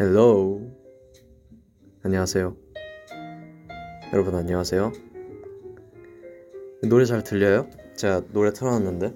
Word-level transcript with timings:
Hello 0.00 0.60
안녕하세요 2.02 2.56
여러분 4.12 4.34
안녕하세요 4.34 4.90
노래 6.88 7.04
잘 7.04 7.22
들려요? 7.22 7.70
제가 7.94 8.22
노래 8.32 8.52
틀어놨는데 8.52 9.14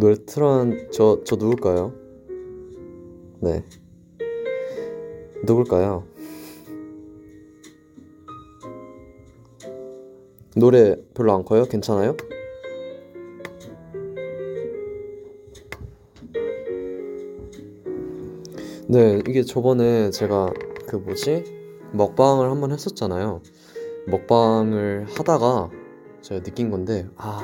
노래 0.00 0.16
틀어놨 0.26 0.90
저, 0.90 1.22
저 1.24 1.36
누굴까요? 1.36 1.94
네 3.42 3.64
누굴까요? 5.44 6.04
노래 10.56 10.96
별로 11.14 11.32
안 11.32 11.44
커요? 11.44 11.66
괜찮아요? 11.66 12.16
네, 18.92 19.22
이게 19.26 19.42
저번에 19.42 20.10
제가 20.10 20.52
그 20.86 20.96
뭐지? 20.96 21.44
먹방을 21.94 22.50
한번 22.50 22.72
했었잖아요. 22.72 23.40
먹방을 24.06 25.06
하다가 25.08 25.70
제가 26.20 26.42
느낀 26.42 26.70
건데, 26.70 27.08
아, 27.16 27.40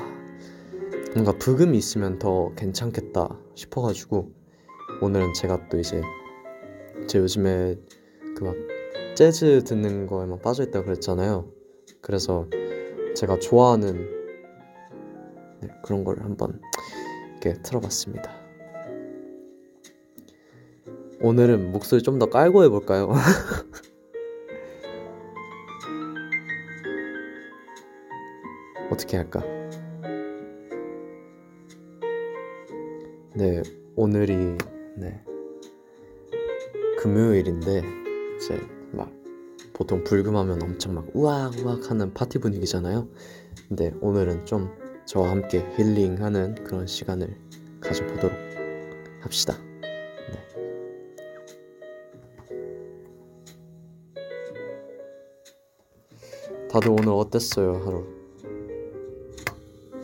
뭔가 1.14 1.32
브금이 1.38 1.78
있으면 1.78 2.18
더 2.18 2.52
괜찮겠다 2.54 3.38
싶어가지고, 3.54 4.30
오늘은 5.00 5.32
제가 5.32 5.70
또 5.70 5.78
이제, 5.78 6.02
제 7.06 7.18
요즘에 7.18 7.76
그 8.36 8.44
막 8.44 8.54
재즈 9.16 9.64
듣는 9.64 10.06
거에만 10.06 10.40
빠져있다 10.40 10.82
그랬잖아요. 10.82 11.50
그래서 12.02 12.46
제가 13.16 13.38
좋아하는 13.38 14.06
네, 15.62 15.68
그런 15.82 16.04
걸 16.04 16.22
한번 16.22 16.60
이렇게 17.40 17.54
틀어봤습니다. 17.62 18.37
오늘은 21.20 21.72
목소리 21.72 22.02
좀 22.02 22.18
더 22.18 22.26
깔고 22.26 22.64
해볼까요? 22.64 23.12
어떻게 28.90 29.16
할까? 29.16 29.42
네, 33.34 33.62
오늘이 33.96 34.56
네 34.96 35.22
금요일인데 36.98 37.82
이제 38.36 38.60
막 38.92 39.12
보통 39.72 40.02
불금하면 40.02 40.62
엄청 40.62 40.94
막 40.94 41.06
우악 41.14 41.54
우악 41.64 41.90
하는 41.90 42.12
파티 42.14 42.38
분위기잖아요. 42.38 43.08
근데 43.68 43.92
오늘은 44.00 44.44
좀 44.44 44.70
저와 45.06 45.30
함께 45.30 45.64
힐링하는 45.76 46.64
그런 46.64 46.86
시간을 46.86 47.36
가져보도록 47.80 48.32
합시다. 49.20 49.54
다들 56.78 56.92
오늘 56.92 57.08
어땠어요, 57.08 57.82
하루? 57.84 58.06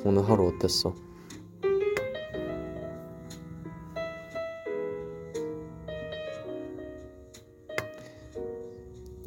오늘 0.04 0.28
하루 0.28 0.48
어땠어? 0.48 0.92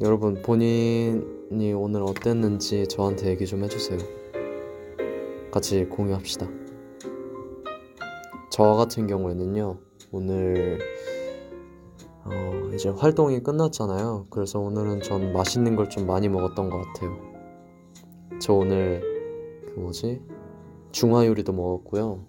여러분, 0.02 0.42
본인이 0.42 1.72
오늘 1.72 2.02
어땠는지 2.02 2.86
저한테 2.86 3.30
얘기 3.30 3.46
좀 3.46 3.64
해주세요. 3.64 3.98
같이 5.50 5.86
공유합시다. 5.86 6.46
저 8.50 8.74
같은 8.74 9.06
경우에는요, 9.06 9.78
오늘 10.12 10.80
어, 12.26 12.70
이제 12.74 12.90
활동이 12.90 13.42
끝났잖아요. 13.42 14.26
그래서 14.28 14.60
오늘은 14.60 15.00
전 15.00 15.32
맛있는 15.32 15.76
걸 15.76 15.88
좀 15.88 16.06
많이 16.06 16.28
먹었던 16.28 16.68
것 16.68 16.82
같아요. 16.82 17.27
저 18.48 18.54
오늘 18.54 19.02
그 19.66 19.78
뭐지? 19.78 20.22
중화 20.90 21.26
요리도 21.26 21.52
먹었고요. 21.52 22.24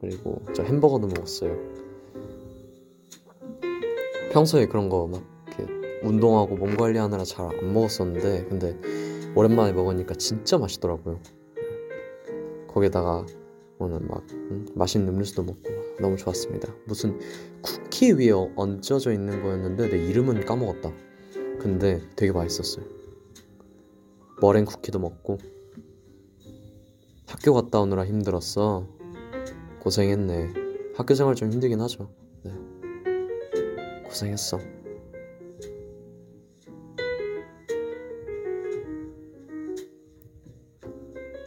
그리고 0.00 0.40
저 0.54 0.62
햄버거도 0.62 1.08
먹었어요. 1.08 1.58
평소에 4.30 4.66
그런 4.66 4.88
거 4.88 5.08
막 5.08 5.24
이렇게 5.48 5.66
운동하고 6.04 6.54
몸 6.54 6.76
관리하느라 6.76 7.24
잘 7.24 7.46
안 7.46 7.72
먹었었는데 7.72 8.44
근데 8.44 8.78
오랜만에 9.34 9.72
먹으니까 9.72 10.14
진짜 10.14 10.56
맛있더라고요. 10.56 11.18
거기다가 12.68 13.26
오늘 13.80 13.98
막 14.02 14.24
음, 14.30 14.68
맛있는 14.72 15.12
음료수도 15.14 15.42
먹고 15.42 15.68
너무 16.00 16.16
좋았습니다. 16.16 16.72
무슨 16.84 17.18
쿠키 17.60 18.12
위에 18.12 18.30
얹어져 18.54 19.10
있는 19.12 19.42
거였는데 19.42 19.88
내 19.88 19.96
이름은 19.98 20.44
까먹었다. 20.44 20.92
근데 21.58 22.00
되게 22.14 22.30
맛있었어요. 22.30 22.86
머랭 24.40 24.64
쿠키도 24.64 25.00
먹고 25.00 25.38
학교 27.28 27.52
갔다 27.54 27.80
오느라 27.80 28.04
힘들었어. 28.04 28.86
고생했네. 29.80 30.52
학교 30.96 31.14
생활 31.14 31.34
좀 31.34 31.50
힘들긴 31.50 31.80
하죠. 31.80 32.08
네. 32.42 32.52
고생했어. 34.04 34.58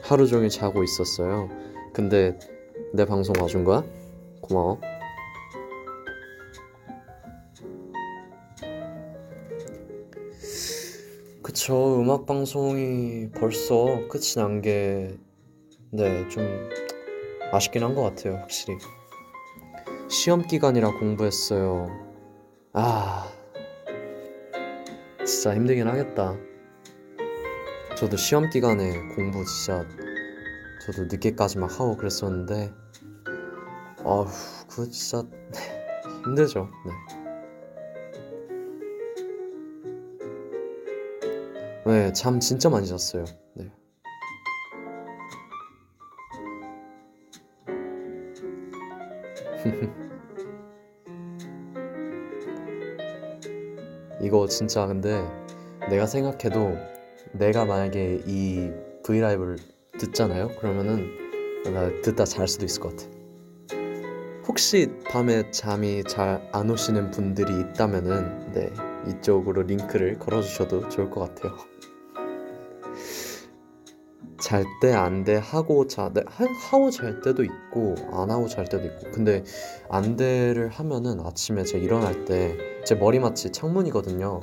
하루 0.04 0.28
종일 0.28 0.50
자고 0.50 0.84
있었어요. 0.84 1.50
근데 1.94 2.38
내 2.94 3.06
방송 3.06 3.36
와준 3.40 3.64
거야? 3.64 3.84
고마워. 4.42 4.80
그쵸, 11.44 12.02
음악 12.02 12.26
방송이 12.26 13.30
벌써 13.32 14.08
끝이 14.10 14.36
난 14.36 14.62
게, 14.62 15.18
네, 15.92 16.28
좀 16.30 16.70
아쉽긴 17.52 17.84
한 17.84 17.96
것 17.96 18.04
같아요, 18.04 18.36
확실히. 18.36 18.78
시험 20.10 20.42
기간이라 20.44 20.92
공부했어요. 21.00 21.88
아, 22.74 23.32
진짜 25.26 25.56
힘들긴 25.56 25.88
하겠다. 25.88 26.36
저도 27.98 28.18
시험 28.18 28.50
기간에 28.50 28.92
공부 29.16 29.44
진짜 29.46 29.86
저도 30.86 31.04
늦게까지 31.06 31.58
막 31.58 31.70
하고 31.80 31.98
그랬었는데 31.98 32.72
아휴 34.06 34.26
그거 34.70 34.86
진짜 34.90 35.24
힘들죠 36.24 36.70
네. 36.86 36.92
네, 41.86 42.14
잠 42.14 42.40
진짜 42.40 42.70
많이 42.70 42.88
잤어요 42.88 43.26
이거 54.22 54.48
진짜 54.48 54.86
근데 54.88 55.24
내가 55.90 56.06
생각해도 56.06 56.76
내가 57.34 57.66
만약에 57.66 58.22
이 58.26 58.72
브이라이브를 59.04 59.58
듣잖아요? 59.98 60.50
그러면은 60.60 61.08
나 61.74 61.90
듣다 62.02 62.26
잘 62.26 62.48
수도 62.48 62.66
있을 62.66 62.82
것 62.82 62.96
같아. 62.96 63.10
혹시 64.48 64.92
밤에 65.10 65.50
잠이 65.52 66.04
잘 66.06 66.50
안 66.52 66.70
오시는 66.70 67.12
분들이 67.12 67.60
있다면은 67.62 68.52
네 68.54 68.72
이쪽으로 69.08 69.64
링크를 69.64 70.18
걸어주셔도 70.20 70.90
좋을 70.90 71.10
것 71.10 71.22
같아요. 71.22 71.56
잘 74.50 74.66
때 74.82 74.94
안 74.94 75.24
돼 75.24 75.36
하고 75.36 75.86
자 75.86 76.10
네, 76.12 76.24
하고 76.28 76.90
잘 76.90 77.22
때도 77.22 77.44
있고 77.44 77.94
안 78.12 78.32
하고 78.32 78.48
잘 78.48 78.66
때도 78.66 78.84
있고 78.86 79.12
근데 79.12 79.44
안 79.90 80.16
돼를 80.16 80.70
하면은 80.70 81.20
아침에 81.20 81.64
제가 81.64 81.84
일어날 81.84 82.26
때 82.26 82.58
제 82.86 82.96
머리맡이 82.96 83.52
창문이거든요. 83.52 84.40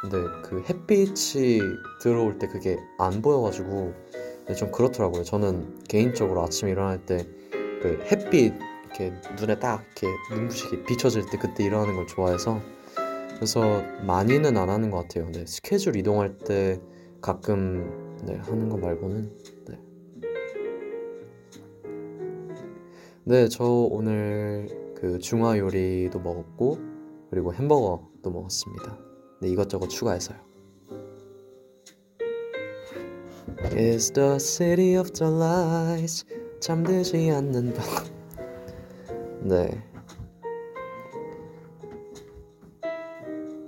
근데 0.00 0.16
그 0.42 0.62
햇빛이 0.68 1.60
들어올 2.00 2.38
때 2.38 2.46
그게 2.46 2.78
안 2.98 3.20
보여가지고 3.20 3.92
좀 4.56 4.70
그렇더라고요. 4.72 5.24
저는 5.24 5.84
개인적으로 5.88 6.42
아침에 6.42 6.70
일어날 6.70 7.04
때 7.04 7.26
그 7.82 8.02
햇빛 8.10 8.54
이렇게 8.86 9.12
눈에 9.38 9.58
딱 9.58 9.84
이렇게 10.00 10.06
눈부시게 10.34 10.84
비춰질 10.84 11.26
때 11.30 11.36
그때 11.36 11.64
일어나는 11.64 11.96
걸 11.96 12.06
좋아해서 12.06 12.62
그래서 13.34 13.82
많이는 14.06 14.56
안 14.56 14.70
하는 14.70 14.90
것 14.90 15.02
같아요. 15.02 15.30
네, 15.30 15.44
스케줄 15.46 15.96
이동할 15.96 16.38
때 16.38 16.80
가끔 17.20 18.03
네, 18.22 18.36
하는 18.36 18.68
거 18.68 18.76
말고는 18.76 19.30
네. 19.66 19.80
네, 23.24 23.48
저 23.48 23.64
오늘 23.64 24.94
그 24.94 25.18
중화 25.18 25.58
요리도 25.58 26.20
먹었고 26.20 26.78
그리고 27.30 27.52
햄버거도 27.52 28.30
먹었습니다. 28.30 28.98
네, 29.40 29.48
이것저것 29.48 29.88
추가해서요. 29.88 30.38
Is 33.72 34.12
the 34.12 34.38
city 34.38 34.96
of 34.96 35.10
delights 35.10 36.24
잠들지 36.60 37.30
않는 37.30 37.74
방 37.74 37.84
네. 39.42 39.82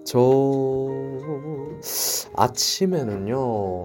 저 0.05 0.86
아침에는요, 2.35 3.37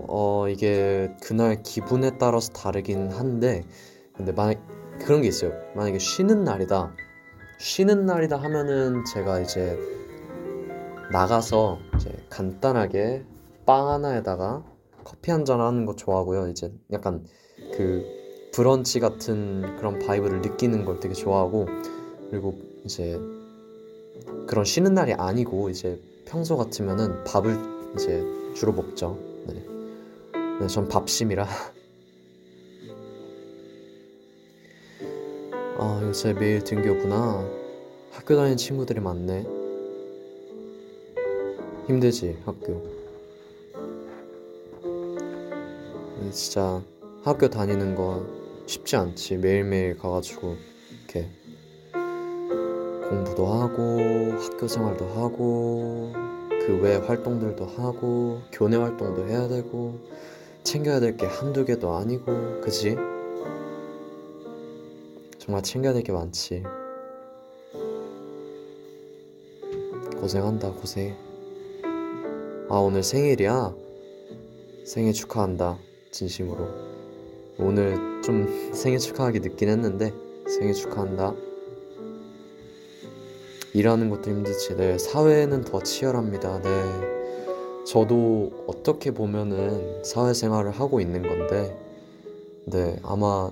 어, 0.07 0.47
이게 0.49 1.15
그날 1.21 1.61
기분에 1.63 2.17
따라서 2.17 2.51
다르긴 2.53 3.09
한데, 3.11 3.63
근데 4.13 4.31
만약 4.31 4.61
그런 4.99 5.21
게 5.21 5.27
있어요. 5.27 5.51
만약에 5.75 5.99
쉬는 5.99 6.43
날이다. 6.43 6.93
쉬는 7.59 8.05
날이다 8.05 8.37
하면은 8.37 9.03
제가 9.05 9.39
이제 9.39 9.77
나가서 11.11 11.79
이제 11.95 12.11
간단하게 12.29 13.25
빵 13.65 13.89
하나에다가 13.89 14.63
커피 15.03 15.31
한 15.31 15.45
잔 15.45 15.59
하는 15.61 15.85
거 15.85 15.95
좋아하고요. 15.95 16.47
이제 16.47 16.73
약간 16.91 17.25
그 17.75 18.03
브런치 18.53 18.99
같은 18.99 19.77
그런 19.77 19.99
바이브를 19.99 20.41
느끼는 20.41 20.85
걸 20.85 20.99
되게 20.99 21.13
좋아하고 21.13 21.67
그리고 22.29 22.55
이제 22.85 23.19
그런 24.47 24.65
쉬는 24.65 24.93
날이 24.93 25.13
아니고 25.13 25.69
이제 25.69 26.01
평소 26.25 26.57
같으면은 26.57 27.23
밥을 27.23 27.57
이제 27.95 28.23
주로 28.55 28.71
먹죠. 28.71 29.17
네. 29.47 29.65
네, 30.59 30.67
전 30.67 30.87
밥심이라. 30.87 31.47
아, 35.77 36.01
요새 36.03 36.33
매일 36.33 36.63
등교구나. 36.63 37.43
학교 38.11 38.35
다니는 38.35 38.57
친구들이 38.57 38.99
많네. 38.99 39.45
힘들지, 41.87 42.37
학교. 42.45 42.81
진짜 46.31 46.81
학교 47.23 47.49
다니는 47.49 47.95
거 47.95 48.25
쉽지 48.67 48.95
않지. 48.95 49.37
매일매일 49.37 49.97
가가지고 49.97 50.55
이렇게 50.99 51.27
공부도 53.09 53.47
하고 53.47 53.99
학교 54.39 54.67
생활도 54.67 55.05
하고 55.07 56.13
그 56.65 56.79
외 56.81 56.95
활동들도 56.95 57.65
하고 57.65 58.41
교내 58.51 58.77
활동도 58.77 59.27
해야 59.27 59.47
되고 59.47 59.99
챙겨야 60.63 60.99
될 60.99 61.17
게 61.17 61.25
한두 61.25 61.65
개도 61.65 61.95
아니고 61.95 62.61
그지? 62.61 62.95
정말 65.39 65.63
챙겨야 65.63 65.93
될 65.93 66.03
게 66.03 66.11
많지. 66.11 66.63
고생한다 70.19 70.71
고생. 70.73 71.15
아 72.69 72.75
오늘 72.75 73.01
생일이야. 73.03 73.73
생일 74.85 75.13
축하한다 75.13 75.79
진심으로. 76.11 76.67
오늘 77.57 78.21
좀 78.21 78.47
생일 78.73 78.99
축하하기 78.99 79.39
늦긴 79.39 79.69
했는데 79.69 80.13
생일 80.47 80.73
축하한다. 80.73 81.33
일하는 83.73 84.09
것도 84.09 84.29
힘들지. 84.29 84.75
네, 84.75 84.97
사회는 84.97 85.63
더 85.63 85.81
치열합니다. 85.81 86.61
네. 86.61 86.69
저도 87.85 88.65
어떻게 88.67 89.11
보면은 89.11 90.03
사회생활을 90.03 90.71
하고 90.71 90.99
있는 91.01 91.21
건데, 91.23 91.77
네, 92.65 92.97
아마 93.03 93.49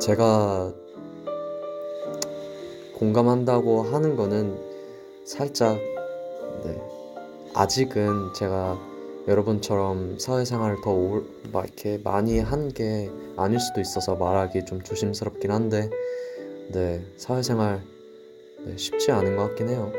제가 0.00 0.72
공감한다고 2.96 3.82
하는 3.82 4.16
거는 4.16 4.56
살짝, 5.24 5.78
네, 6.64 6.80
아직은 7.54 8.32
제가 8.34 8.78
여러분처럼 9.26 10.18
사회생활을 10.18 10.82
더 10.82 10.90
올, 10.92 11.24
막 11.52 11.64
이렇게 11.64 11.98
많이 12.04 12.38
한 12.38 12.68
게 12.68 13.10
아닐 13.36 13.58
수도 13.58 13.80
있어서 13.80 14.14
말하기 14.14 14.66
좀 14.66 14.82
조심스럽긴 14.82 15.50
한데, 15.50 15.90
네, 16.72 17.02
사회생활 17.16 17.82
네, 18.64 18.76
쉽지 18.76 19.12
않은 19.12 19.36
것 19.36 19.48
같긴 19.48 19.68
해요. 19.68 19.92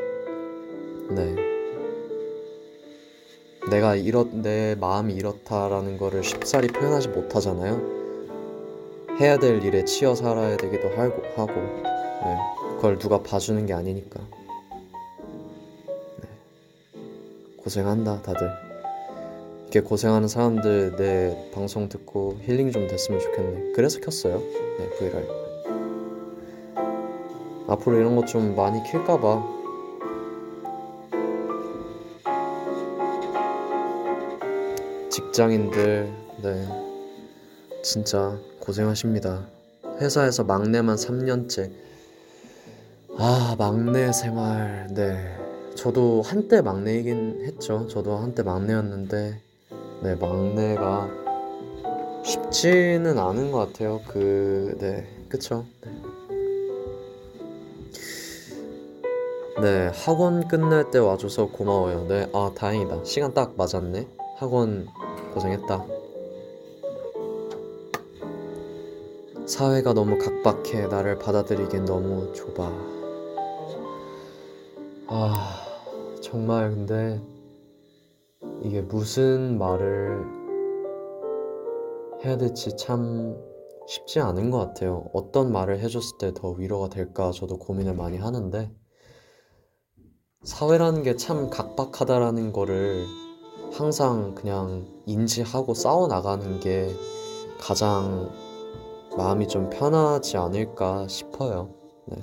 네. 1.09 1.35
내가 3.69 3.95
이렇, 3.95 4.27
내 4.31 4.75
마음이 4.75 5.13
이렇다라는 5.13 5.97
거를 5.97 6.23
쉽사리 6.23 6.67
표현하지 6.67 7.09
못하잖아요. 7.09 7.95
해야 9.19 9.37
될 9.37 9.63
일에 9.63 9.85
치여 9.85 10.15
살아야 10.15 10.57
되기도 10.57 10.89
하고, 10.89 11.21
하고 11.35 11.53
네. 11.53 12.37
그걸 12.75 12.97
누가 12.97 13.21
봐주는 13.21 13.65
게 13.65 13.73
아니니까. 13.73 14.19
네. 16.21 16.29
고생한다, 17.57 18.23
다들. 18.23 18.51
이렇게 19.63 19.81
고생하는 19.81 20.27
사람들 20.27 20.95
내 20.95 21.51
방송 21.53 21.89
듣고 21.89 22.39
힐링 22.41 22.71
좀 22.71 22.87
됐으면 22.87 23.19
좋겠네. 23.19 23.73
그래서 23.73 23.99
켰어요. 23.99 24.39
네, 24.39 24.89
브이라이브. 24.97 25.44
앞으로 27.67 27.97
이런 27.97 28.15
것 28.15 28.25
좀 28.25 28.55
많이 28.55 28.81
킬까봐. 28.83 29.55
직장인들 35.09 36.11
네. 36.43 36.67
진짜 37.83 38.37
고생하십니다. 38.59 39.45
회사에서 40.01 40.43
막내만 40.43 40.95
3년째. 40.95 41.71
아 43.17 43.55
막내 43.57 44.11
생활 44.11 44.87
네. 44.91 45.37
저도 45.75 46.21
한때 46.21 46.61
막내이긴 46.61 47.45
했죠. 47.45 47.87
저도 47.87 48.17
한때 48.17 48.43
막내였는데 48.43 49.41
네 50.03 50.15
막내가 50.15 51.09
쉽지는 52.23 53.17
않은 53.17 53.51
것 53.51 53.67
같아요. 53.67 54.01
그네 54.07 55.07
그쵸? 55.29 55.65
네. 55.83 55.91
네, 59.61 59.89
학원 59.93 60.47
끝날 60.47 60.91
때 60.91 60.99
와줘서 60.99 61.47
고마워요. 61.47 62.05
네, 62.07 62.29
아, 62.33 62.51
다행이다. 62.55 63.03
시간 63.05 63.33
딱 63.33 63.55
맞았네. 63.55 64.07
학원 64.37 64.87
고생했다. 65.33 65.85
사회가 69.47 69.93
너무 69.93 70.17
각박해. 70.17 70.87
나를 70.87 71.19
받아들이기엔 71.19 71.85
너무 71.85 72.33
좁아. 72.33 72.71
아, 75.07 75.61
정말 76.21 76.71
근데 76.71 77.21
이게 78.61 78.81
무슨 78.81 79.57
말을 79.57 80.19
해야 82.25 82.37
될지 82.37 82.75
참 82.75 83.37
쉽지 83.87 84.19
않은 84.19 84.49
것 84.49 84.57
같아요. 84.57 85.05
어떤 85.13 85.51
말을 85.51 85.79
해줬을 85.79 86.17
때 86.17 86.33
더 86.33 86.49
위로가 86.49 86.89
될까 86.89 87.31
저도 87.31 87.57
고민을 87.59 87.93
많이 87.93 88.17
하는데 88.17 88.71
사회라는 90.45 91.01
게 91.01 91.17
참 91.17 91.49
각박하다라는 91.49 92.53
거를 92.53 93.07
항상 93.73 94.35
그냥 94.35 94.85
인지하고 95.07 95.73
싸워 95.73 96.07
나가는 96.07 96.59
게 96.59 96.95
가장 97.59 98.31
마음이 99.17 99.47
좀 99.47 99.71
편하지 99.71 100.37
않을까 100.37 101.07
싶어요. 101.07 101.73
네. 102.05 102.17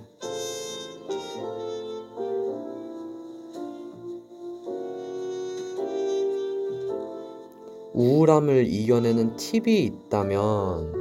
우울함을 7.93 8.67
이겨내는 8.69 9.37
팁이 9.37 9.81
있다면 9.85 10.95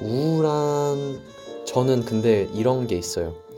우울한 0.00 1.20
저는 1.66 2.04
근데 2.04 2.48
이런 2.54 2.86
게 2.86 2.96
있어요. 2.96 3.49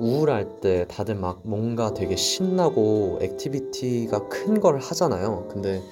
우울할 0.00 0.60
때 0.60 0.86
다들 0.88 1.14
막 1.14 1.40
뭔가 1.44 1.92
되게 1.94 2.16
신나고 2.16 3.18
activity가 3.20 4.28
큰 4.28 4.60
걸 4.60 4.78
하잖아요. 4.78 5.46
근데 5.50 5.82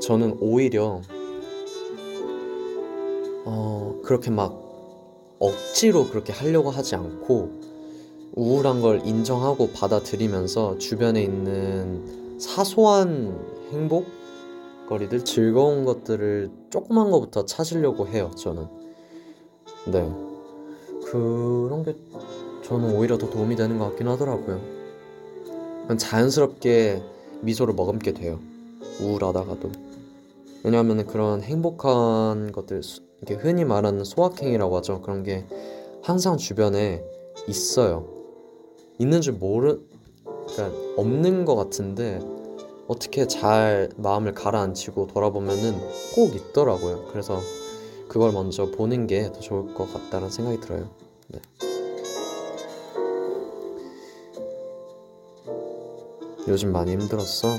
저는 0.00 0.38
오히려 0.40 1.00
어, 3.44 4.00
그렇게 4.04 4.30
막 4.30 4.58
억지로 5.38 6.06
그렇게 6.08 6.32
하려고 6.32 6.70
하지 6.70 6.94
않고 6.96 7.50
우울한 8.34 8.80
걸 8.80 9.02
인정하고 9.04 9.70
받아들이면서 9.72 10.78
주변에 10.78 11.22
있는 11.22 12.38
사소한 12.38 13.38
행복거리들, 13.72 15.24
즐거운 15.24 15.84
것들을 15.84 16.50
조그만 16.70 17.10
것부터 17.10 17.44
찾으려고 17.46 18.06
해요, 18.08 18.30
저는. 18.36 18.66
네. 19.86 20.08
그런 21.04 21.84
게 21.84 21.96
저는 22.68 22.94
오히려 22.94 23.16
더 23.16 23.30
도움이 23.30 23.56
되는 23.56 23.78
것 23.78 23.86
같긴 23.86 24.08
하더라고요. 24.08 24.60
자연스럽게 25.96 27.02
미소를 27.40 27.72
머금게 27.72 28.12
돼요. 28.12 28.40
우울하다가도. 29.00 29.72
왜냐하면 30.64 31.06
그런 31.06 31.40
행복한 31.42 32.52
것들, 32.52 32.82
이게 33.22 33.34
흔히 33.34 33.64
말하는 33.64 34.04
소확행이라고 34.04 34.76
하죠. 34.76 35.00
그런 35.00 35.22
게 35.22 35.46
항상 36.02 36.36
주변에 36.36 37.02
있어요. 37.46 38.06
있는 38.98 39.22
줄 39.22 39.34
모르, 39.34 39.80
그러니까 40.48 40.78
없는 40.96 41.46
것 41.46 41.56
같은데 41.56 42.20
어떻게 42.86 43.26
잘 43.26 43.88
마음을 43.96 44.34
가라앉히고 44.34 45.06
돌아보면은 45.06 45.78
꼭 46.14 46.34
있더라고요. 46.34 47.06
그래서 47.12 47.40
그걸 48.08 48.32
먼저 48.32 48.70
보는 48.70 49.06
게 49.06 49.32
더 49.32 49.40
좋을 49.40 49.74
것 49.74 49.90
같다는 49.92 50.28
생각이 50.30 50.60
들어요. 50.60 50.90
네. 51.28 51.40
요즘 56.48 56.72
많이 56.72 56.92
힘들었어? 56.92 57.58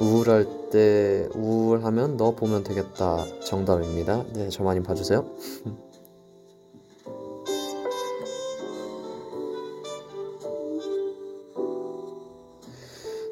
우울할 0.00 0.70
때 0.70 1.28
우울하면 1.34 2.16
너 2.16 2.30
보면 2.36 2.62
되겠다 2.62 3.26
정답입니다. 3.44 4.24
네, 4.34 4.48
저 4.50 4.62
많이 4.62 4.80
봐주세요. 4.80 5.26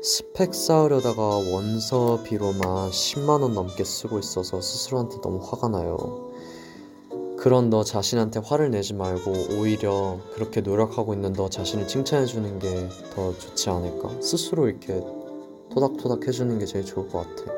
스펙 0.02 0.52
쌓으려다가 0.54 1.22
원서비로만 1.22 2.90
10만원 2.90 3.52
넘게 3.54 3.84
쓰고 3.84 4.18
있어서 4.18 4.60
스스로한테 4.60 5.20
너무 5.20 5.38
화가 5.42 5.68
나요. 5.68 6.25
그런 7.38 7.70
너 7.70 7.84
자신한테 7.84 8.40
화를 8.44 8.70
내지 8.70 8.94
말고 8.94 9.30
오히려 9.58 10.18
그렇게 10.34 10.60
노력하고 10.60 11.14
있는 11.14 11.32
너 11.32 11.48
자신을 11.48 11.86
칭찬해주는 11.86 12.58
게 12.58 12.88
더 13.14 13.32
좋지 13.38 13.70
않을까? 13.70 14.10
스스로 14.20 14.68
이렇게 14.68 15.00
토닥토닥 15.72 16.26
해주는 16.28 16.58
게 16.58 16.66
제일 16.66 16.84
좋을 16.84 17.08
것 17.08 17.26
같아. 17.36 17.52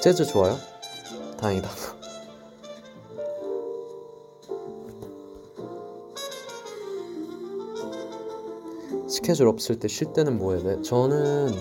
재즈 0.00 0.24
좋아요? 0.26 0.56
다행이다. 1.38 1.68
스케줄 9.08 9.48
없을 9.48 9.78
때 9.78 9.88
쉴 9.88 10.12
때는 10.12 10.38
뭐 10.38 10.54
해야 10.54 10.62
돼? 10.62 10.82
저는 10.82 11.52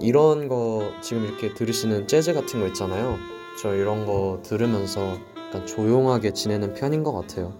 이런 0.00 0.48
거 0.48 0.90
지금 1.02 1.24
이렇게 1.24 1.52
들으시는 1.54 2.06
재즈 2.06 2.32
같은 2.34 2.60
거 2.60 2.66
있잖아요. 2.68 3.16
저 3.58 3.74
이런 3.74 4.06
거 4.06 4.40
들으면서 4.42 5.18
약간 5.48 5.66
조용하게 5.66 6.32
지내는 6.32 6.74
편인 6.74 7.02
것 7.02 7.12
같아요. 7.12 7.54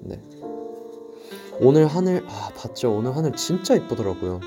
네. 0.00 0.20
오늘 1.60 1.86
하늘 1.86 2.24
아 2.28 2.50
봤죠? 2.56 2.92
오늘 2.96 3.16
하늘 3.16 3.32
진짜 3.32 3.74
이쁘더라고요. 3.74 4.40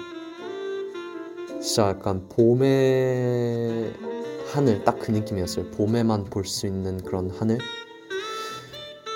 진짜 1.62 1.89
약간 1.89 2.27
봄의 2.29 3.93
하늘 4.51 4.83
딱 4.83 5.00
그 5.00 5.12
느낌이었어요. 5.12 5.71
봄에만 5.71 6.25
볼 6.25 6.45
수 6.45 6.67
있는 6.67 6.97
그런 7.03 7.29
하늘. 7.31 7.57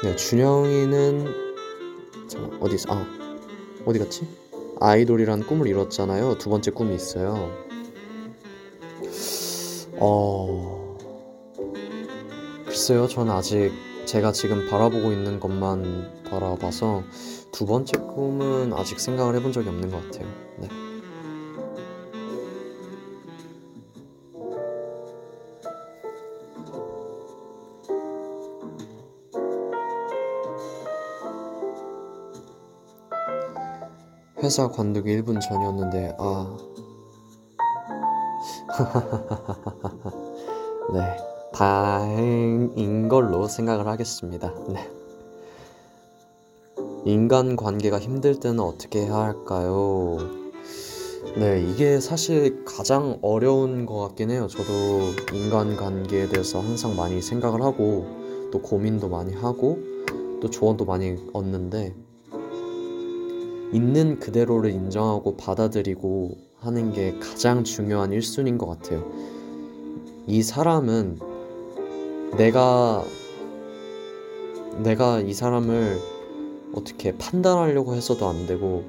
네, 0.04 0.16
준영이는 0.16 1.26
잠깐 2.28 2.58
어디 2.62 2.76
있어? 2.76 2.94
아 2.94 3.06
어디 3.86 4.00
갔지? 4.00 4.28
아이돌이란 4.80 5.48
꿈을 5.48 5.68
이뤘잖아요. 5.68 6.38
두 6.38 6.50
번째 6.50 6.72
꿈이 6.72 6.94
있어요. 6.96 7.50
어 10.00 10.77
글쎄요, 12.88 13.06
저는 13.06 13.34
아직 13.34 13.74
제가 14.06 14.32
지금 14.32 14.66
바라보고 14.70 15.12
있는 15.12 15.42
것만 15.42 16.24
바라봐서 16.30 17.04
두 17.52 17.66
번째 17.66 18.00
꿈은 18.00 18.72
아직 18.72 19.02
생각을 19.02 19.36
해본 19.36 19.52
적이 19.52 19.68
없는 19.68 19.92
것 19.92 20.02
같아요. 20.06 20.26
네. 20.58 20.70
회사 34.42 34.70
관두기 34.70 35.14
1분 35.18 35.42
전이었는데 35.42 36.16
아 36.18 36.58
네, 40.94 41.37
다행인 41.58 43.10
걸로 43.10 43.48
생각을 43.48 43.88
하겠습니다. 43.88 44.54
네. 44.70 44.88
인간 47.04 47.56
관계가 47.56 47.98
힘들 47.98 48.40
때는 48.40 48.60
어떻게 48.60 49.00
해야 49.00 49.16
할까요? 49.16 50.20
네, 51.36 51.66
이게 51.68 52.00
사실 52.00 52.64
가장 52.64 53.18
어려운 53.24 53.88
것 53.88 53.98
같긴 53.98 54.30
해요. 54.30 54.46
저도 54.46 55.34
인간 55.34 55.76
관계에 55.76 56.30
대해서 56.30 56.60
항상 56.60 56.96
많이 56.96 57.24
생각을 57.24 57.64
하고 57.64 58.06
또 58.52 58.62
고민도 58.62 59.10
많이 59.10 59.34
하고 59.34 59.80
또 60.40 60.52
조언도 60.52 60.86
많이 60.86 61.16
얻는데 61.34 61.96
있는 63.74 64.20
그대로를 64.20 64.70
인정하고 64.70 65.38
받아들이고 65.38 66.38
하는 66.60 66.92
게 66.92 67.18
가장 67.18 67.64
중요한 67.64 68.12
1순위인 68.12 68.60
것 68.60 68.68
같아요. 68.68 69.12
이 70.28 70.44
사람은 70.44 71.27
내가 72.36 73.06
내가 74.84 75.22
이 75.22 75.34
사람을 75.34 76.00
어떻게 76.74 77.18
판단하려고 77.18 77.96
해서도 77.96 78.28
안 78.28 78.48
되고 78.48 78.84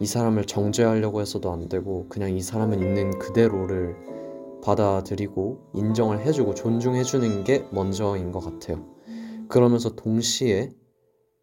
이 0.00 0.06
사람을 0.06 0.46
정죄하려고 0.46 1.20
해서도 1.20 1.52
안 1.52 1.68
되고 1.68 2.06
그냥 2.08 2.30
이 2.34 2.40
사람은 2.40 2.80
있는 2.80 3.18
그대로를 3.18 3.96
받아들이고 4.62 5.70
인정을 5.74 6.26
해주고 6.26 6.54
존중해주는 6.54 7.44
게 7.44 7.66
먼저인 7.70 8.32
것 8.32 8.40
같아요. 8.40 8.84
그러면서 9.48 9.94
동시에 9.94 10.72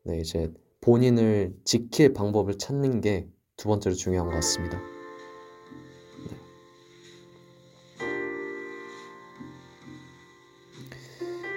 네, 0.05 0.19
이제 0.19 0.51
본인을 0.81 1.55
지킬 1.63 2.13
방법을 2.13 2.57
찾는 2.57 3.01
게 3.01 3.33
두 3.57 3.69
번째로 3.69 3.95
중요한 3.95 4.27
것 4.27 4.35
같습니다. 4.35 4.79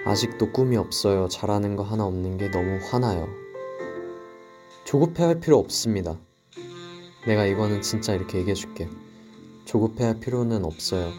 아직도 0.07 0.53
꿈이 0.53 0.77
없어요. 0.77 1.27
잘하는 1.27 1.75
거 1.75 1.83
하나 1.83 2.05
없는 2.05 2.37
게 2.37 2.49
너무 2.49 2.79
화나요. 2.89 3.27
조급해 4.85 5.21
할 5.25 5.41
필요 5.41 5.57
없습니다. 5.57 6.17
내가 7.27 7.45
이거는 7.45 7.81
진짜 7.81 8.13
이렇게 8.13 8.37
얘기해 8.37 8.53
줄게. 8.53 8.87
조급해 9.65 10.05
할 10.05 10.19
필요는 10.21 10.63
없어요. 10.63 11.11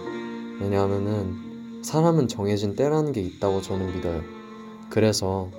왜냐하면은 0.58 1.82
사람은 1.84 2.28
정해진 2.28 2.76
때라는 2.76 3.12
게 3.12 3.20
있다고 3.20 3.60
저는 3.60 3.94
믿어요. 3.94 4.22
그래서 4.88 5.50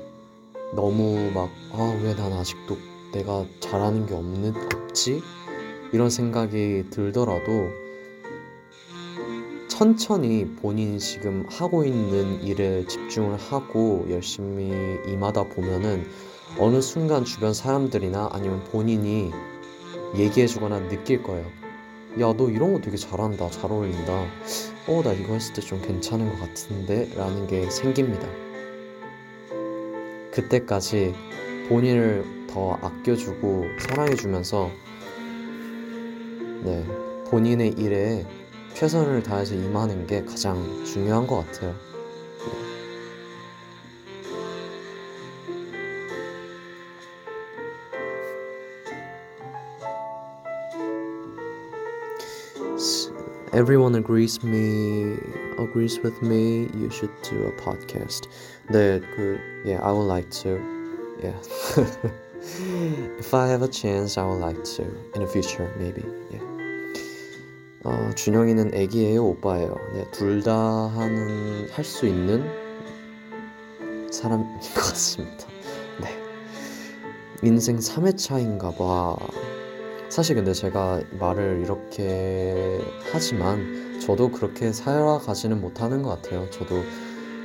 너무 0.74 1.30
막, 1.32 1.52
아, 1.74 2.00
왜 2.04 2.16
난 2.16 2.34
아직도 2.34 2.78
내가 3.14 3.46
잘하는 3.60 4.08
게 4.08 4.16
없는, 4.16 4.56
없지? 4.56 5.22
이런 5.94 6.10
생각이 6.10 6.86
들더라도 6.90 7.70
천천히 9.80 10.46
본인이 10.62 11.00
지금 11.00 11.46
하고 11.48 11.86
있는 11.86 12.44
일에 12.44 12.86
집중을 12.86 13.38
하고 13.38 14.06
열심히 14.10 15.00
임하다 15.10 15.44
보면은 15.46 16.06
어느 16.58 16.82
순간 16.82 17.24
주변 17.24 17.54
사람들이나 17.54 18.28
아니면 18.34 18.62
본인이 18.66 19.32
얘기해주거나 20.18 20.90
느낄 20.90 21.24
거예요. 21.24 21.46
야, 22.20 22.34
너 22.36 22.50
이런 22.50 22.74
거 22.74 22.82
되게 22.82 22.98
잘한다. 22.98 23.50
잘 23.52 23.72
어울린다. 23.72 24.26
어, 24.90 25.02
나 25.02 25.14
이거 25.14 25.32
했을 25.36 25.54
때 25.54 25.62
좀 25.62 25.82
괜찮은 25.82 26.30
것 26.30 26.42
같은데? 26.42 27.10
라는 27.16 27.48
게 27.48 27.70
생깁니다. 27.70 28.28
그때까지 30.34 31.16
본인을 31.70 32.48
더 32.50 32.74
아껴주고 32.82 33.64
사랑해주면서 33.80 34.72
네, 36.66 36.86
본인의 37.30 37.76
일에 37.78 38.26
최선을 38.75 39.23
다해서 39.23 39.55
임하는 39.55 40.07
게 40.07 40.25
가장 40.25 40.85
중요한 40.85 41.27
것 41.27 41.47
같아요. 41.47 41.75
Everyone 53.55 53.95
agrees 53.95 54.45
me 54.45 55.17
agrees 55.59 56.01
with 56.03 56.21
me. 56.23 56.69
You 56.75 56.91
should 56.91 57.13
do 57.23 57.47
a 57.47 57.53
podcast. 57.53 58.29
네, 58.69 59.01
그 59.15 59.39
yeah, 59.65 59.81
I 59.81 59.93
would 59.93 60.09
like 60.09 60.29
to. 60.43 60.61
Yeah. 61.23 61.39
If 63.19 63.33
I 63.33 63.47
have 63.49 63.63
a 63.63 63.69
chance, 63.69 64.19
I 64.19 64.27
would 64.27 64.41
like 64.41 64.63
to 64.77 64.83
in 65.15 65.23
the 65.23 65.27
future, 65.27 65.73
maybe. 65.79 66.05
Yeah. 66.31 66.58
어, 67.84 68.10
준영이는 68.16 68.74
애기예요, 68.74 69.24
오빠예요. 69.26 69.76
네, 69.94 70.06
둘 70.12 70.44
다 70.44 70.54
하는 70.54 71.68
할 71.72 71.84
수 71.86 72.06
있는 72.06 72.44
사람인 74.12 74.46
것 74.60 74.74
같습니다. 74.76 75.46
네. 76.02 76.10
인생 77.44 77.78
3회 77.78 78.18
차인가 78.18 78.72
봐. 78.72 79.16
사실 80.10 80.36
근데 80.36 80.54
제가 80.54 81.02
말을 81.20 81.62
이렇게 81.64 82.80
하지만 83.12 84.00
저도 84.02 84.32
그렇게 84.32 84.74
살아가지는 84.74 85.62
못하는 85.62 86.02
것 86.02 86.10
같아요. 86.22 86.50
저도 86.50 86.84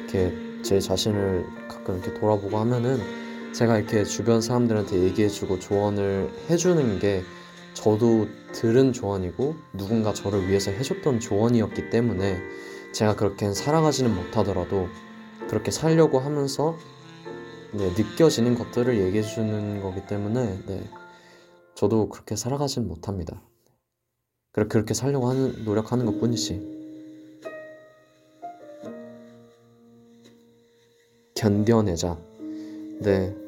이렇게 0.00 0.34
제 0.62 0.80
자신을 0.80 1.44
가끔 1.68 2.00
이렇게 2.02 2.18
돌아보고 2.18 2.56
하면은 2.58 2.98
제가 3.52 3.78
이렇게 3.78 4.02
주변 4.04 4.40
사람들한테 4.40 4.98
얘기해주고 5.04 5.60
조언을 5.60 6.30
해주는 6.50 6.98
게 6.98 7.22
저도 7.74 8.28
들은 8.52 8.92
조언이고 8.92 9.56
누군가 9.74 10.14
저를 10.14 10.48
위해서 10.48 10.70
해줬던 10.70 11.20
조언이었기 11.20 11.90
때문에 11.90 12.38
제가 12.92 13.16
그렇게 13.16 13.52
살아가지는 13.52 14.14
못하더라도 14.14 14.88
그렇게 15.48 15.70
살려고 15.70 16.20
하면서 16.20 16.76
네, 17.72 17.92
느껴지는 17.96 18.54
것들을 18.54 18.98
얘기해 19.00 19.22
주는 19.22 19.82
거기 19.82 20.06
때문에 20.06 20.60
네, 20.66 20.88
저도 21.74 22.08
그렇게 22.08 22.36
살아가지는 22.36 22.86
못합니다. 22.86 23.42
그렇게 24.52 24.94
살려고 24.94 25.28
하는 25.28 25.64
노력하는 25.64 26.06
것 26.06 26.20
뿐이지. 26.20 26.74
견뎌내자. 31.34 32.16
네. 33.00 33.43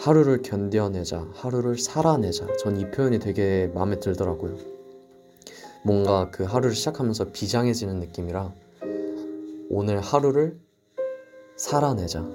하루를 0.00 0.40
견뎌내자. 0.40 1.28
하루를 1.34 1.76
살아내자. 1.78 2.46
전 2.58 2.78
이 2.78 2.90
표현이 2.90 3.18
되게 3.18 3.70
마음에 3.74 4.00
들더라고요. 4.00 4.56
뭔가 5.84 6.30
그 6.30 6.44
하루를 6.44 6.74
시작하면서 6.74 7.32
비장해지는 7.32 8.00
느낌이라 8.00 8.52
오늘 9.68 10.00
하루를 10.00 10.58
살아내자. 11.56 12.26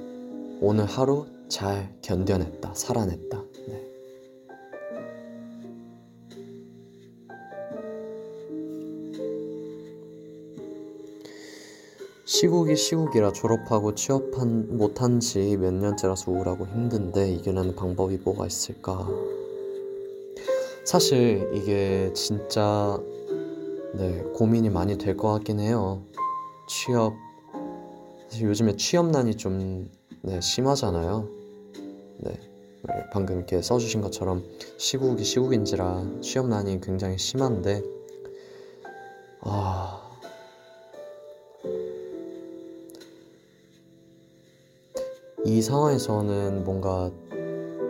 오늘 0.62 0.86
하루 0.86 1.26
잘 1.50 1.92
견뎌냈다. 2.04 2.74
살아냈다. 2.76 3.44
시국이 12.40 12.76
시국이라 12.76 13.32
졸업하고 13.32 13.96
취업한 13.96 14.78
못한 14.78 15.20
지 15.22 15.56
몇 15.58 15.74
년째라서 15.74 16.32
우울하고 16.32 16.68
힘든데 16.68 17.32
이겨내는 17.36 17.76
방법이 17.76 18.18
뭐가 18.18 18.46
있을까? 18.46 19.08
사실 20.84 21.50
이게 21.54 22.12
진짜 22.14 23.00
네, 23.94 24.22
고민이 24.34 24.70
많이 24.70 24.98
될 24.98 25.16
것 25.16 25.32
같긴 25.32 25.60
해요. 25.60 26.02
취업 26.68 27.14
사실 28.28 28.48
요즘에 28.48 28.76
취업난이 28.76 29.38
좀 29.38 29.90
네, 30.22 30.42
심하잖아요. 30.42 31.30
네. 32.18 32.40
방금 33.14 33.38
이렇게 33.38 33.62
써주신 33.62 34.02
것처럼 34.02 34.44
시국이 34.78 35.24
시국인지라 35.24 36.04
취업난이 36.22 36.82
굉장히 36.82 37.18
심한데 37.18 37.82
아 39.42 39.85
이 45.56 45.62
상황에서는 45.62 46.66
뭔가 46.66 47.10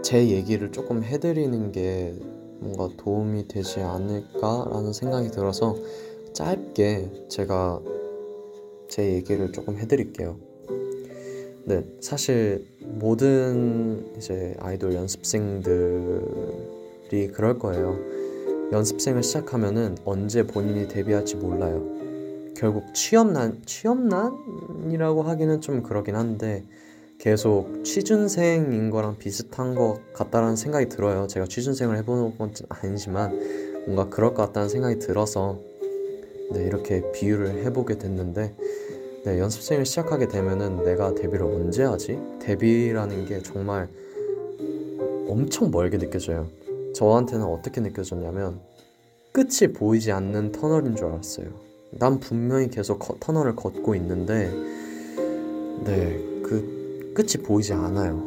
제 0.04 0.30
얘기를 0.30 0.72
조금 0.72 1.04
해드리는 1.04 1.72
게 1.72 2.14
뭔가 2.60 2.88
도움이 2.96 3.48
되지 3.48 3.80
않을까라는 3.80 4.94
생각이 4.94 5.32
들어서 5.32 5.76
짧게 6.34 7.28
제가 7.28 7.82
제 8.88 9.14
얘기를 9.14 9.52
조금 9.52 9.78
해드릴게요. 9.78 10.38
네, 11.64 11.84
사실 12.02 12.68
모든 12.82 14.14
이제 14.16 14.56
아이돌 14.60 14.94
연습생들이 14.94 16.20
그럴 17.34 17.58
거예요. 17.58 17.98
연습생을 18.74 19.24
시작하면은 19.24 19.98
언제 20.06 20.46
본인이 20.46 20.88
데뷔할지 20.88 21.36
몰라요. 21.36 21.84
결국 22.56 22.94
취업난, 22.94 23.64
취업난이라고 23.66 25.24
하기는 25.24 25.62
좀 25.62 25.82
그러긴 25.82 26.16
한데 26.16 26.64
계속 27.20 27.84
취준생인 27.84 28.90
거랑 28.90 29.18
비슷한 29.18 29.76
것 29.76 30.00
같다라는 30.14 30.56
생각이 30.56 30.90
들어요. 30.90 31.28
제가 31.28 31.46
취준생을 31.46 31.98
해본 31.98 32.38
건 32.38 32.54
아니지만 32.70 33.84
뭔가 33.86 34.10
그럴 34.10 34.34
것 34.34 34.46
같다는 34.48 34.70
생각이 34.70 35.00
들어서 35.00 35.60
네, 36.52 36.64
이렇게 36.64 37.12
비유를 37.12 37.64
해보게 37.66 37.98
됐는데 37.98 38.54
네, 39.26 39.40
연습생을 39.40 39.86
시작하게 39.86 40.28
되면은 40.28 40.84
내가 40.84 41.16
데뷔를 41.16 41.46
언제 41.46 41.84
하지? 41.84 42.20
데뷔라는 42.42 43.26
게 43.26 43.42
정말 43.42 43.88
엄청 45.28 45.72
멀게 45.72 45.98
느껴져요. 45.98 46.48
저한테는 46.94 47.46
어떻게 47.46 47.82
느껴졌냐면 47.82 48.60
끝이 49.32 49.74
보이지 49.74 50.12
않는 50.12 50.52
터널인 50.52 50.96
줄 50.96 51.08
알았어요. 51.08 51.48
난 51.92 52.20
분명히 52.20 52.70
계속 52.70 53.20
터널을 53.20 53.56
걷고 53.56 53.96
있는데 53.96 54.52
네, 55.84 56.24
그 56.44 56.75
끝이 57.16 57.42
보이지 57.42 57.72
않아요. 57.74 58.22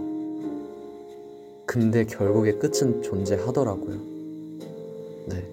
근데 1.66 2.04
결국에 2.04 2.54
끝은 2.54 3.02
존재하더라고요. 3.02 4.00
네. 5.26 5.46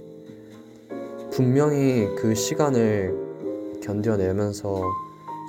분명히 1.31 2.07
그 2.15 2.33
시간을 2.33 3.81
견뎌내면서 3.83 4.81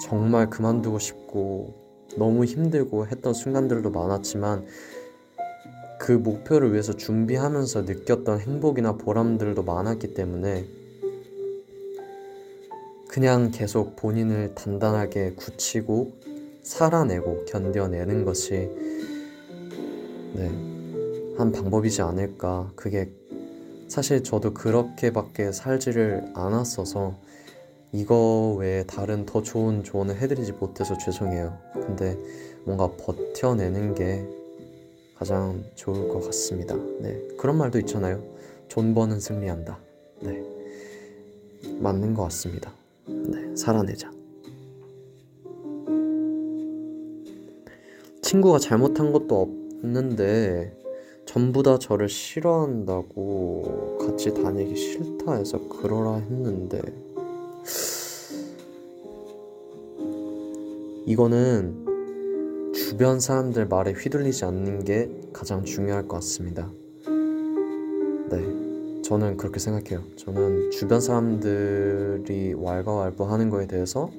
정말 0.02 0.50
그만두고 0.50 0.98
싶고 0.98 1.72
너무 2.16 2.44
힘들고 2.44 3.06
했던 3.06 3.32
순간들도 3.32 3.90
많았지만 3.90 4.66
그 6.00 6.10
목표를 6.10 6.72
위해서 6.72 6.92
준비하면서 6.92 7.82
느꼈던 7.82 8.40
행복이나 8.40 8.96
보람들도 8.96 9.62
많았기 9.62 10.12
때문에 10.12 10.66
그냥 13.08 13.52
계속 13.52 13.94
본인을 13.94 14.56
단단하게 14.56 15.34
굳히고 15.36 16.25
살아내고 16.66 17.44
견뎌내는 17.44 18.24
것이 18.24 18.68
네, 20.34 20.48
한 21.38 21.52
방법이지 21.52 22.02
않을까. 22.02 22.72
그게 22.74 23.08
사실 23.88 24.24
저도 24.24 24.52
그렇게밖에 24.52 25.52
살지를 25.52 26.32
않았어서 26.34 27.14
이거 27.92 28.56
외에 28.58 28.82
다른 28.84 29.24
더 29.24 29.42
좋은 29.42 29.84
조언을 29.84 30.16
해드리지 30.16 30.52
못해서 30.52 30.98
죄송해요. 30.98 31.56
근데 31.72 32.18
뭔가 32.64 32.90
버텨내는 32.96 33.94
게 33.94 34.26
가장 35.14 35.64
좋을 35.76 36.08
것 36.08 36.20
같습니다. 36.24 36.74
네, 37.00 37.16
그런 37.38 37.56
말도 37.58 37.78
있잖아요. 37.80 38.22
존버는 38.66 39.20
승리한다. 39.20 39.78
네, 40.20 40.42
맞는 41.78 42.14
것 42.14 42.24
같습니다. 42.24 42.72
네, 43.06 43.54
살아내자. 43.54 44.15
친구가 48.26 48.58
잘못한 48.58 49.12
것도 49.12 49.40
없는데 49.80 50.76
전부 51.26 51.62
다 51.62 51.78
저를 51.78 52.08
싫어한다고 52.08 53.98
같이 54.00 54.34
다니기 54.34 54.74
싫다 54.74 55.34
해서 55.34 55.60
그러라 55.68 56.16
했는데 56.16 56.82
이거는 61.06 62.72
주변 62.74 63.20
사람들 63.20 63.68
말에 63.68 63.92
휘둘리지 63.92 64.44
않는 64.44 64.82
게 64.84 65.08
가장 65.32 65.62
중요할 65.64 66.08
것 66.08 66.16
같습니다. 66.16 66.68
네. 68.28 69.02
저는 69.02 69.36
그렇게 69.36 69.60
생각해요. 69.60 70.02
저는 70.16 70.72
주변 70.72 71.00
사람들이 71.00 72.54
왈가왈부 72.54 73.24
하는 73.24 73.50
거에 73.50 73.68
대해서 73.68 74.10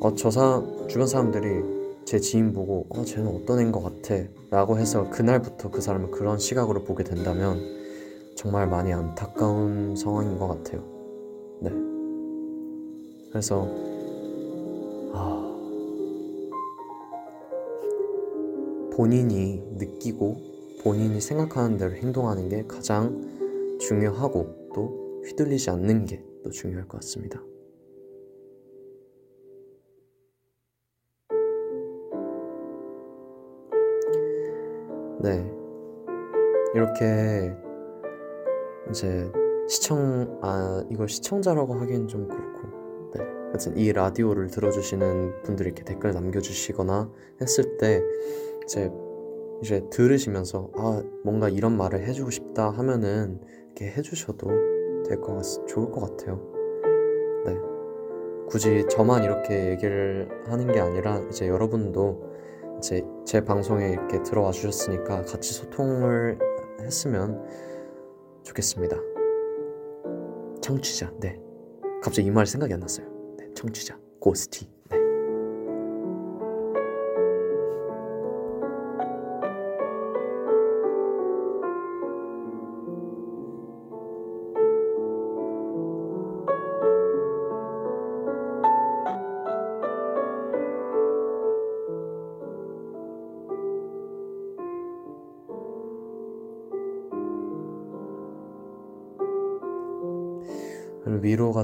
어, 0.00 0.14
저 0.14 0.30
사, 0.30 0.62
주변 0.88 1.06
사람들이 1.06 1.79
제 2.10 2.18
지인 2.18 2.52
보고 2.52 2.86
어 2.88 3.04
쟤는 3.04 3.28
어떤 3.28 3.60
애인 3.60 3.70
것 3.70 3.84
같아? 3.84 4.16
라고 4.50 4.76
해서 4.80 5.08
그날부터 5.10 5.70
그 5.70 5.80
사람을 5.80 6.10
그런 6.10 6.40
시각으로 6.40 6.82
보게 6.82 7.04
된다면 7.04 7.60
정말 8.34 8.66
많이 8.66 8.92
안타까운 8.92 9.94
상황인 9.94 10.36
것 10.36 10.48
같아요. 10.48 10.82
네. 11.60 11.70
그래서 13.30 13.68
아 15.12 15.46
본인이 18.92 19.62
느끼고 19.76 20.80
본인이 20.82 21.20
생각하는 21.20 21.76
대로 21.76 21.94
행동하는 21.94 22.48
게 22.48 22.64
가장 22.66 23.78
중요하고 23.78 24.72
또 24.74 25.22
휘둘리지 25.26 25.70
않는 25.70 26.06
게 26.06 26.30
또 26.42 26.50
중요할 26.50 26.88
것 26.88 26.98
같습니다. 26.98 27.42
네. 35.22 35.52
이렇게 36.74 37.54
이제 38.88 39.30
시청 39.68 40.38
아 40.42 40.82
이걸 40.90 41.08
시청자라고 41.08 41.74
하기엔 41.74 42.08
좀 42.08 42.26
그렇고 42.26 43.10
네. 43.14 43.20
하여튼 43.48 43.76
이 43.76 43.92
라디오를 43.92 44.48
들어주시는 44.48 45.42
분들이 45.42 45.68
이렇게 45.68 45.84
댓글 45.84 46.12
남겨주시거나 46.12 47.10
했을 47.40 47.76
때 47.76 48.02
이제 48.64 48.90
이제 49.62 49.84
들으시면서 49.90 50.70
아 50.76 51.02
뭔가 51.24 51.48
이런 51.48 51.76
말을 51.76 52.06
해주고 52.06 52.30
싶다 52.30 52.70
하면은 52.70 53.40
이렇게 53.66 53.90
해주셔도 53.90 54.48
될 55.06 55.20
것 55.20 55.34
같, 55.34 55.66
좋을 55.66 55.90
것 55.90 56.00
같아요. 56.00 56.40
네. 57.44 57.56
굳이 58.48 58.86
저만 58.88 59.22
이렇게 59.22 59.70
얘기를 59.70 60.28
하는 60.46 60.72
게 60.72 60.80
아니라 60.80 61.20
이제 61.28 61.46
여러분도 61.46 62.24
이 62.24 62.29
제 62.80 63.02
제 63.30 63.40
방송에 63.44 63.90
이렇게 63.90 64.20
들어와 64.24 64.50
주셨으니까 64.50 65.22
같이 65.22 65.52
소통을 65.54 66.36
했으면 66.80 67.40
좋겠습니다. 68.42 68.96
청취자, 70.60 71.12
네. 71.20 71.38
갑자기 72.02 72.26
이 72.26 72.30
말이 72.32 72.48
생각이 72.48 72.74
안 72.74 72.80
났어요. 72.80 73.06
네, 73.38 73.48
청취자, 73.54 73.96
고스티. 74.20 74.68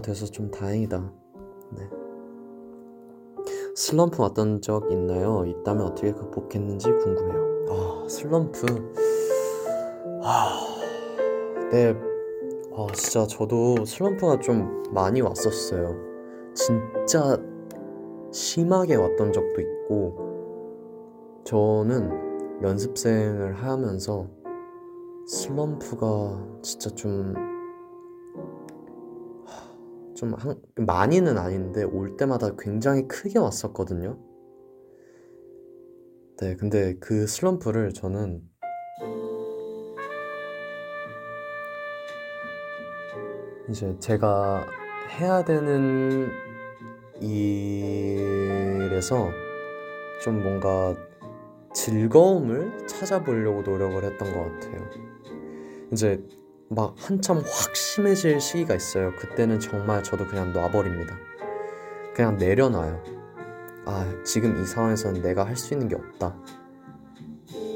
돼서 0.06 0.24
좀 0.24 0.52
다행이다. 0.52 1.12
네. 1.72 1.90
슬럼프 3.74 4.22
왔던 4.22 4.62
적 4.62 4.88
있나요? 4.92 5.44
있다면 5.44 5.84
어떻게 5.84 6.12
극복했는지 6.12 6.92
궁금해요. 6.92 7.66
아, 7.68 8.08
슬럼프. 8.08 8.66
아, 10.22 10.60
네. 11.72 11.92
아, 12.76 12.86
진짜 12.94 13.26
저도 13.26 13.84
슬럼프가 13.84 14.38
좀 14.38 14.84
많이 14.92 15.20
왔었어요. 15.22 15.96
진짜 16.54 17.36
심하게 18.30 18.94
왔던 18.94 19.32
적도 19.32 19.60
있고, 19.60 21.42
저는 21.42 22.62
연습생을 22.62 23.54
하면서 23.54 24.28
슬럼프가 25.26 26.60
진짜 26.62 26.90
좀 26.90 27.34
좀 30.16 30.34
한, 30.34 30.60
많이는 30.76 31.38
아닌데 31.38 31.84
올 31.84 32.16
때마다 32.16 32.56
굉장히 32.58 33.06
크게 33.06 33.38
왔었거든요. 33.38 34.18
네, 36.38 36.56
근데 36.56 36.96
그 36.98 37.26
슬럼프를 37.26 37.92
저는 37.92 38.42
이제 43.68 43.96
제가 43.98 44.66
해야 45.18 45.44
되는 45.44 46.30
일에서 47.20 48.10
좀 50.22 50.42
뭔가 50.42 50.94
즐거움을 51.74 52.86
찾아보려고 52.86 53.62
노력을 53.62 54.02
했던 54.02 54.32
것 54.32 54.44
같아요. 54.44 54.82
이제 55.92 56.22
막 56.68 56.94
한참 56.98 57.38
확 57.38 57.76
심해질 57.76 58.40
시기가 58.40 58.74
있어요. 58.74 59.14
그때는 59.16 59.60
정말 59.60 60.02
저도 60.02 60.26
그냥 60.26 60.52
놔버립니다. 60.52 61.16
그냥 62.14 62.38
내려놔요. 62.38 63.02
아, 63.84 64.22
지금 64.24 64.60
이 64.60 64.66
상황에서는 64.66 65.22
내가 65.22 65.46
할 65.46 65.56
수 65.56 65.74
있는 65.74 65.88
게 65.88 65.94
없다. 65.94 66.36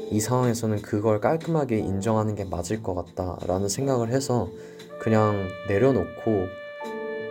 이 0.09 0.19
상황에서는 0.19 0.81
그걸 0.81 1.21
깔끔하게 1.21 1.77
인정하는 1.79 2.35
게 2.35 2.43
맞을 2.43 2.83
것 2.83 2.93
같다라는 2.95 3.69
생각을 3.69 4.09
해서 4.09 4.49
그냥 4.99 5.47
내려놓고 5.69 6.47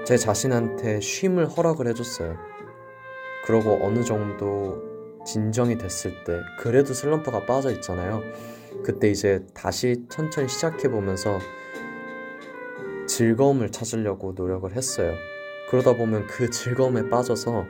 제 0.07 0.17
자신한테 0.17 1.01
쉼을 1.01 1.47
허락을 1.47 1.89
해줬어요. 1.89 2.37
그러고 3.45 3.79
어느 3.83 4.03
정도 4.03 4.83
진정이 5.27 5.77
됐을 5.77 6.25
때 6.25 6.41
그래도 6.59 6.95
슬럼프가 6.95 7.45
빠져 7.45 7.71
있잖아요. 7.73 8.23
그때 8.85 9.11
이제 9.11 9.45
다시 9.55 10.05
천천히 10.09 10.49
시작해 10.49 10.89
보면서 10.89 11.39
즐거움을 13.07 13.71
찾으려고 13.71 14.33
노력을 14.33 14.71
했어요. 14.75 15.15
그러다 15.71 15.95
보면 15.95 16.27
그 16.27 16.51
즐거움에 16.51 17.09
빠져서 17.09 17.65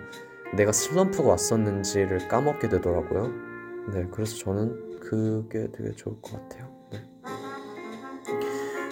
내가 0.54 0.72
슬럼프가 0.72 1.28
왔었는지를 1.30 2.28
까먹게 2.28 2.68
되더라고요. 2.68 3.32
네, 3.92 4.06
그래서 4.12 4.36
저는 4.36 5.00
그게 5.00 5.68
되게 5.72 5.92
좋을 5.92 6.20
것 6.20 6.32
같아요. 6.32 6.70
네. 6.92 6.98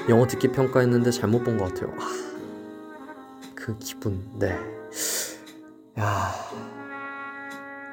영어 0.08 0.26
듣기 0.26 0.48
평가했는데 0.48 1.10
잘못 1.10 1.42
본 1.44 1.58
것 1.58 1.66
같아요. 1.74 1.94
아, 1.98 2.06
그 3.54 3.76
기분, 3.78 4.22
네. 4.38 4.56
야, 5.98 6.30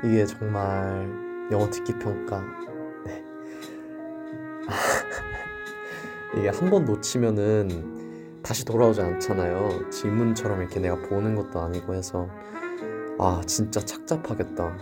이게 0.03 0.25
정말 0.25 1.09
영어 1.51 1.69
듣기 1.69 1.93
평가 1.99 2.43
이게 6.37 6.49
한 6.49 6.69
번 6.69 6.85
놓치면은 6.85 8.41
다시 8.43 8.65
돌아오지 8.65 9.01
않잖아요. 9.01 9.89
질문처럼 9.89 10.61
이렇게 10.61 10.79
내가 10.79 10.95
보는 10.95 11.35
것도 11.35 11.59
아니고 11.61 11.93
해서 11.95 12.29
아 13.17 13.41
진짜 13.47 13.79
착잡하겠다. 13.79 14.77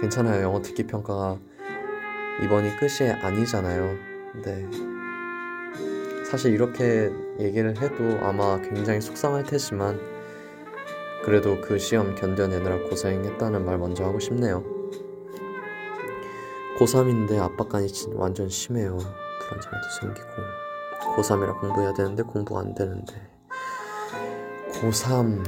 괜찮아요. 0.00 0.42
영어 0.42 0.60
듣기 0.60 0.86
평가가 0.86 1.38
이번이 2.44 2.76
끝이 2.76 3.10
아니잖아요. 3.10 3.94
네. 4.44 4.68
사실 6.30 6.52
이렇게 6.52 7.10
얘기를 7.40 7.76
해도 7.80 8.18
아마 8.22 8.60
굉장히 8.60 9.00
속상할 9.00 9.44
테지만 9.44 9.98
그래도 11.24 11.60
그 11.60 11.78
시험 11.78 12.14
견뎌내느라 12.14 12.88
고생했다는 12.88 13.64
말 13.64 13.78
먼저 13.78 14.04
하고 14.04 14.18
싶네요. 14.20 14.62
고3인데 16.78 17.38
압박감이 17.38 17.88
완전 18.16 18.48
심해요. 18.50 18.98
불안장애도 18.98 19.88
생기고. 20.00 20.28
고3이라 21.16 21.58
공부해야 21.60 21.94
되는데 21.94 22.22
공부가 22.22 22.60
안 22.60 22.74
되는데. 22.74 23.14
고3. 24.72 25.42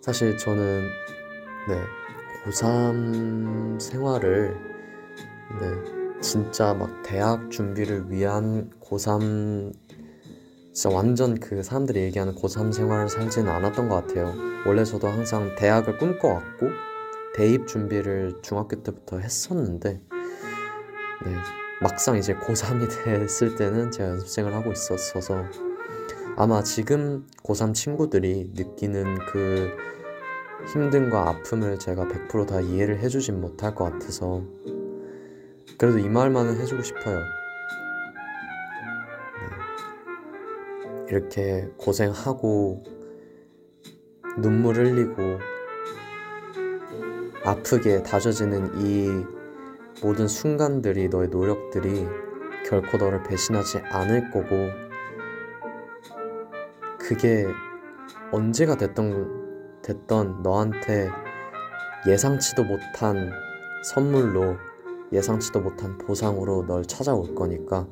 사실 0.00 0.38
저는, 0.38 0.88
네, 1.68 1.80
고3 2.46 3.78
생활을, 3.78 4.56
네, 5.60 6.20
진짜 6.20 6.72
막 6.72 7.02
대학 7.02 7.50
준비를 7.50 8.10
위한 8.10 8.70
고3, 8.80 9.74
진짜 10.72 10.96
완전 10.96 11.38
그 11.38 11.62
사람들이 11.62 12.00
얘기하는 12.00 12.34
고3 12.34 12.72
생활을 12.72 13.10
살지는 13.10 13.52
않았던 13.52 13.90
것 13.90 14.06
같아요. 14.06 14.32
원래 14.66 14.82
저도 14.82 15.08
항상 15.08 15.54
대학을 15.56 15.98
꿈꿔왔고, 15.98 16.91
대입 17.34 17.66
준비를 17.66 18.40
중학교 18.42 18.82
때부터 18.82 19.18
했었는데 19.18 20.00
네, 21.24 21.36
막상 21.80 22.16
이제 22.16 22.34
고3이 22.34 22.88
됐을 23.04 23.56
때는 23.56 23.90
제가 23.90 24.10
연습생을 24.10 24.54
하고 24.54 24.72
있었어서 24.72 25.44
아마 26.36 26.62
지금 26.62 27.26
고3 27.42 27.74
친구들이 27.74 28.50
느끼는 28.54 29.18
그 29.26 29.70
힘듦과 30.66 31.14
아픔을 31.14 31.78
제가 31.78 32.06
100%다 32.06 32.60
이해를 32.60 33.00
해주진 33.00 33.40
못할 33.40 33.74
것 33.74 33.84
같아서 33.84 34.42
그래도 35.78 35.98
이 35.98 36.08
말만은 36.08 36.60
해주고 36.60 36.82
싶어요. 36.82 37.18
네. 37.18 37.24
이렇게 41.08 41.68
고생하고 41.76 42.84
눈물 44.38 44.76
흘리고 44.76 45.38
아프게 47.44 48.02
다져지는 48.02 48.80
이 48.80 49.26
모든 50.02 50.28
순간들이 50.28 51.08
너의 51.08 51.28
노력들이 51.28 52.06
결코 52.68 52.98
너를 52.98 53.22
배신하지 53.24 53.78
않을 53.78 54.30
거고 54.30 54.70
그게 56.98 57.46
언제가 58.30 58.76
됐던 58.76 59.82
됐던 59.82 60.42
너한테 60.42 61.10
예상치도 62.06 62.64
못한 62.64 63.32
선물로 63.84 64.56
예상치도 65.12 65.60
못한 65.60 65.98
보상으로 65.98 66.64
널 66.66 66.84
찾아올 66.84 67.34
거니까 67.34 67.86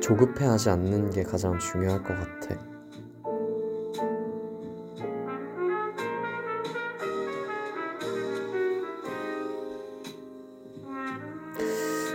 조급해하지 0.00 0.70
않는 0.70 1.10
게 1.10 1.22
가장 1.22 1.58
중요할 1.58 2.02
것 2.02 2.08
같아. 2.14 2.39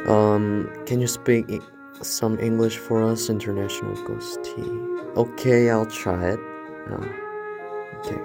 Um, 0.08 0.70
can 0.86 1.02
you 1.02 1.08
speak 1.08 1.46
some 2.02 2.40
English 2.40 2.78
for 2.78 3.02
us, 3.04 3.30
International 3.30 3.96
Ghost 4.06 4.44
Tea? 4.44 4.70
Okay, 5.18 5.70
I'll 5.72 5.88
try 5.88 6.30
it. 6.30 6.40
Uh, 6.92 7.08
okay. 8.00 8.22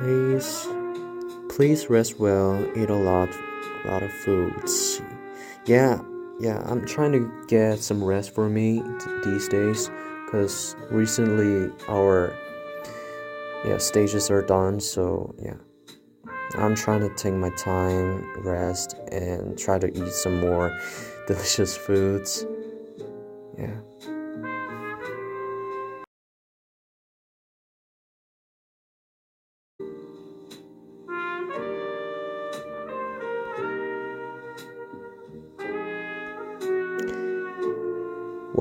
Please, 0.00 0.68
please 1.48 1.90
rest 1.90 2.20
well. 2.20 2.64
Eat 2.76 2.90
a 2.90 2.94
lot, 2.94 3.30
a 3.84 3.88
lot 3.88 4.02
of 4.04 4.12
foods. 4.12 5.02
Yeah, 5.66 6.00
yeah. 6.38 6.62
I'm 6.66 6.86
trying 6.86 7.12
to 7.12 7.44
get 7.48 7.80
some 7.80 8.02
rest 8.02 8.32
for 8.32 8.48
me 8.48 8.80
these 9.24 9.48
days 9.48 9.90
because 10.32 10.76
recently 10.90 11.70
our 11.90 12.34
yeah 13.66 13.76
stages 13.76 14.30
are 14.30 14.40
done 14.42 14.80
so 14.80 15.34
yeah. 15.38 15.56
I'm 16.54 16.74
trying 16.74 17.00
to 17.00 17.14
take 17.14 17.32
my 17.34 17.50
time 17.50 18.42
rest 18.42 18.94
and 19.10 19.58
try 19.58 19.78
to 19.78 19.88
eat 19.88 20.12
some 20.12 20.40
more 20.40 20.70
delicious 21.26 21.76
foods. 21.76 22.46
Yeah 23.58 24.11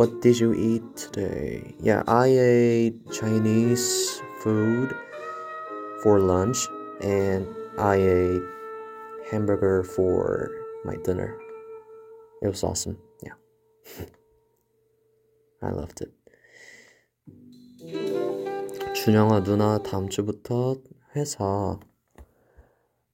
What 0.00 0.20
did 0.20 0.38
you 0.38 0.52
eat 0.52 0.96
today? 0.96 1.74
Yeah, 1.80 2.02
I 2.06 2.26
ate 2.26 3.10
Chinese 3.12 4.20
food 4.42 4.94
for 6.02 6.20
lunch 6.20 6.68
and 7.00 7.46
I 7.78 7.96
ate 7.96 8.42
hamburger 9.30 9.82
for 9.82 10.50
my 10.84 10.96
dinner. 11.04 11.36
It 12.42 12.48
was 12.48 12.62
awesome. 12.62 12.98
Yeah. 13.22 13.34
I 15.62 15.70
loved 15.70 16.02
it. 16.02 16.12
준영아 18.94 19.42
누나 19.44 19.78
다음 19.78 20.08
주부터 20.08 20.76
회사 21.14 21.78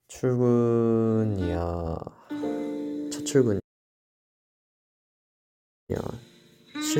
출근이야. 0.08 1.98
첫 3.10 3.24
출근 3.24 3.60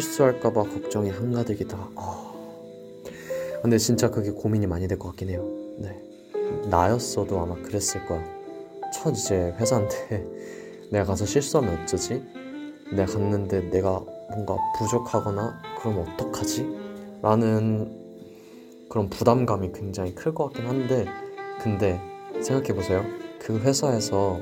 실수할까봐 0.02 0.64
걱정이 0.64 1.10
한가득이다. 1.10 1.78
어. 1.96 2.28
근데 3.64 3.78
진짜 3.78 4.10
그게 4.12 4.30
고민이 4.32 4.68
많이 4.68 4.88
될 4.88 4.98
것 5.00 5.10
같긴 5.10 5.30
해요. 5.30 5.44
네. 5.80 6.00
나였어도 6.70 7.40
아마 7.40 7.56
그랬을 7.56 8.06
거야. 8.06 8.24
첫 8.94 9.12
이제 9.12 9.54
회사인데 9.58 10.26
내가 10.92 11.06
가서 11.06 11.26
실수하면 11.26 11.82
어쩌지? 11.84 12.24
내가 12.92 13.12
갔는데 13.14 13.70
내가 13.70 14.00
뭔가 14.30 14.56
부족하거나 14.78 15.62
그럼 15.80 16.06
어떡하지? 16.08 16.66
라는 17.22 17.92
그런 18.90 19.10
부담감이 19.10 19.72
굉장히 19.74 20.14
클 20.16 20.34
것 20.34 20.46
같긴 20.46 20.68
한데 20.68 21.06
근데 21.62 22.00
생각해보세요. 22.42 23.04
그 23.40 23.58
회사에서 23.60 24.40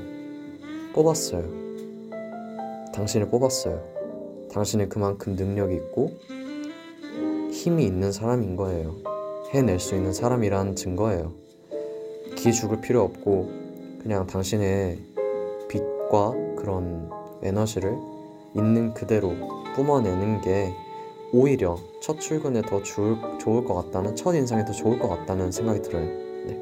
뽑았어요. 0.92 1.42
당신을 2.94 3.28
뽑았어요. 3.30 3.95
당신은 4.56 4.88
그만큼 4.88 5.36
능력이 5.36 5.74
있고 5.74 6.12
힘이 7.52 7.84
있는 7.84 8.10
사람인 8.10 8.56
거예요. 8.56 8.96
해낼 9.50 9.78
수 9.78 9.94
있는 9.94 10.14
사람이란 10.14 10.76
증거예요. 10.76 11.34
기 12.36 12.54
죽을 12.54 12.80
필요 12.80 13.02
없고 13.02 13.50
그냥 14.00 14.26
당신의 14.26 14.98
빛과 15.68 16.32
그런 16.56 17.10
에너지를 17.42 17.98
있는 18.54 18.94
그대로 18.94 19.34
뿜어내는 19.74 20.40
게 20.40 20.72
오히려 21.34 21.76
첫 22.00 22.18
출근에 22.18 22.62
더 22.62 22.82
좋을, 22.82 23.18
좋을 23.38 23.62
것 23.62 23.74
같다는 23.74 24.16
첫 24.16 24.34
인상에 24.34 24.64
더 24.64 24.72
좋을 24.72 24.98
것 24.98 25.08
같다는 25.08 25.52
생각이 25.52 25.82
들어요. 25.82 26.06
네. 26.46 26.58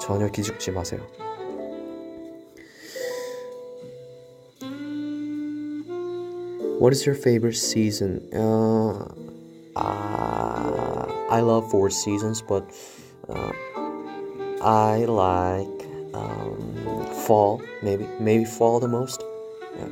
전혀 0.00 0.26
기죽지 0.26 0.72
마세요. 0.72 1.00
What 6.79 6.93
is 6.93 7.05
your 7.05 7.15
favorite 7.15 7.55
season? 7.55 8.21
Uh, 8.33 9.07
uh, 9.75 11.05
I 11.29 11.39
love 11.41 11.69
four 11.71 11.89
seasons, 11.89 12.41
but 12.41 12.63
uh, 13.29 13.51
I 14.61 15.05
like 15.05 15.87
um, 16.13 17.05
fall. 17.25 17.61
Maybe 17.81 18.07
maybe 18.19 18.45
fall 18.45 18.79
the 18.79 18.87
most. 18.87 19.23
Yeah. 19.77 19.89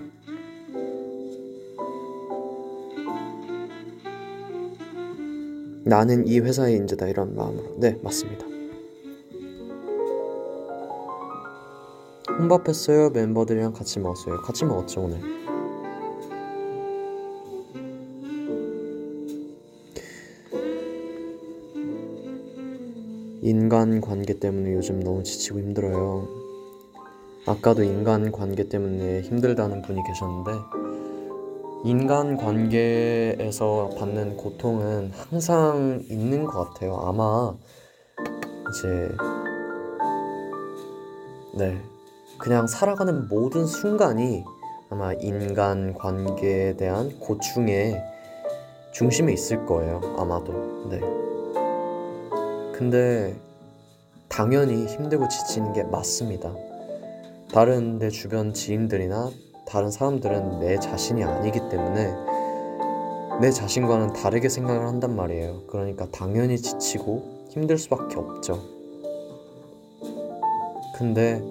나는 5.83 6.27
이 6.27 6.39
회사의 6.39 6.75
인재다 6.75 7.07
이런 7.07 7.35
마음으로. 7.35 7.75
네, 7.79 7.97
맞습니다. 8.03 8.45
혼밥했어요. 12.37 13.09
멤버들이랑 13.09 13.73
같이 13.73 13.99
먹었어요. 13.99 14.41
같이 14.41 14.65
먹었죠 14.65 15.01
오늘. 15.01 15.19
인간 23.46 24.00
관계 24.00 24.40
때문에 24.40 24.74
요즘 24.74 24.98
너무 24.98 25.22
지치고 25.22 25.60
힘들어요. 25.60 26.26
아까도 27.46 27.84
인간 27.84 28.32
관계 28.32 28.68
때문에 28.68 29.20
힘들다는 29.20 29.82
분이 29.82 30.02
계셨는데 30.02 30.50
인간 31.84 32.36
관계에서 32.36 33.90
받는 33.96 34.36
고통은 34.36 35.12
항상 35.14 36.02
있는 36.10 36.44
것 36.44 36.74
같아요. 36.74 36.96
아마 36.96 37.54
이제 38.68 39.14
네 41.54 41.80
그냥 42.38 42.66
살아가는 42.66 43.28
모든 43.28 43.64
순간이 43.64 44.42
아마 44.90 45.12
인간 45.12 45.94
관계에 45.94 46.74
대한 46.74 47.16
고충의 47.20 48.02
중심에 48.92 49.32
있을 49.32 49.64
거예요. 49.66 50.00
아마도 50.18 50.88
네. 50.90 51.00
근데 52.76 53.34
당연히 54.28 54.84
힘들고 54.86 55.28
지치는 55.28 55.72
게 55.72 55.82
맞습니다. 55.82 56.54
다른 57.50 57.98
내 57.98 58.10
주변 58.10 58.52
지인들이나 58.52 59.30
다른 59.66 59.90
사람들은 59.90 60.60
내 60.60 60.78
자신이 60.78 61.24
아니기 61.24 61.58
때문에 61.70 62.12
내 63.40 63.50
자신과는 63.50 64.12
다르게 64.12 64.50
생각을 64.50 64.86
한단 64.86 65.16
말이에요. 65.16 65.62
그러니까 65.68 66.06
당연히 66.10 66.58
지치고 66.58 67.46
힘들 67.48 67.78
수밖에 67.78 68.16
없죠. 68.16 68.62
근데 70.98 71.42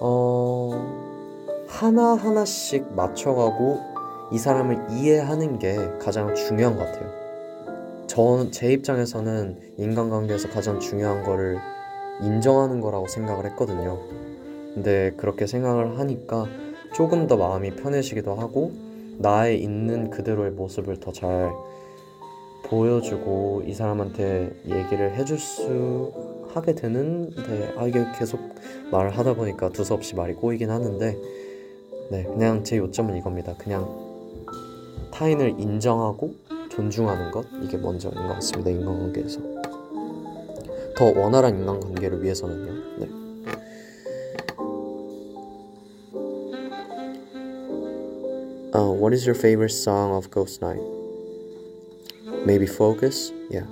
어 0.00 0.70
하나 1.68 2.14
하나씩 2.14 2.90
맞춰가고 2.94 3.78
이 4.32 4.38
사람을 4.38 4.92
이해하는 4.92 5.58
게 5.58 5.76
가장 6.00 6.34
중요한 6.34 6.76
것 6.76 6.86
같아요. 6.86 7.21
저 8.12 8.50
제 8.50 8.70
입장에서는 8.74 9.56
인간관계에서 9.78 10.50
가장 10.50 10.78
중요한 10.78 11.22
거를 11.22 11.58
인정하는 12.20 12.82
거라고 12.82 13.08
생각을 13.08 13.46
했거든요. 13.46 13.98
근데 14.74 15.12
그렇게 15.16 15.46
생각을 15.46 15.98
하니까 15.98 16.44
조금 16.94 17.26
더 17.26 17.38
마음이 17.38 17.74
편해지기도 17.76 18.34
하고 18.34 18.70
나의 19.18 19.62
있는 19.62 20.10
그대로의 20.10 20.50
모습을 20.50 21.00
더 21.00 21.10
잘 21.12 21.52
보여주고 22.64 23.62
이 23.66 23.72
사람한테 23.72 24.60
얘기를 24.66 25.14
해줄 25.14 25.38
수 25.38 26.12
하게 26.52 26.74
되는데 26.74 27.74
아 27.78 27.86
이게 27.86 28.04
계속 28.18 28.40
말을 28.90 29.16
하다 29.16 29.34
보니까 29.36 29.70
두서없이 29.70 30.14
말이 30.16 30.34
꼬이긴 30.34 30.68
하는데 30.68 31.16
네 32.10 32.24
그냥 32.24 32.62
제 32.62 32.76
요점은 32.76 33.16
이겁니다. 33.16 33.54
그냥 33.56 33.88
타인을 35.12 35.58
인정하고 35.58 36.34
존중하는 36.71 37.31
것 37.31 37.45
이게 37.63 37.77
먼저인 37.77 38.13
것 38.15 38.27
같습니다 38.35 38.69
인간관계에서 38.69 39.39
더 40.95 41.05
원활한 41.05 41.59
인간관계를 41.59 42.23
위해서는요 42.23 42.73
네. 42.99 43.27
Uh, 48.73 48.91
what 48.91 49.11
is 49.11 49.25
your 49.25 49.33
favorite 49.33 49.71
song 49.71 50.13
of 50.13 50.29
Ghost 50.29 50.61
Night? 50.61 50.83
Maybe 52.45 52.67
Focus? 52.67 53.31
Yeah. 53.49 53.65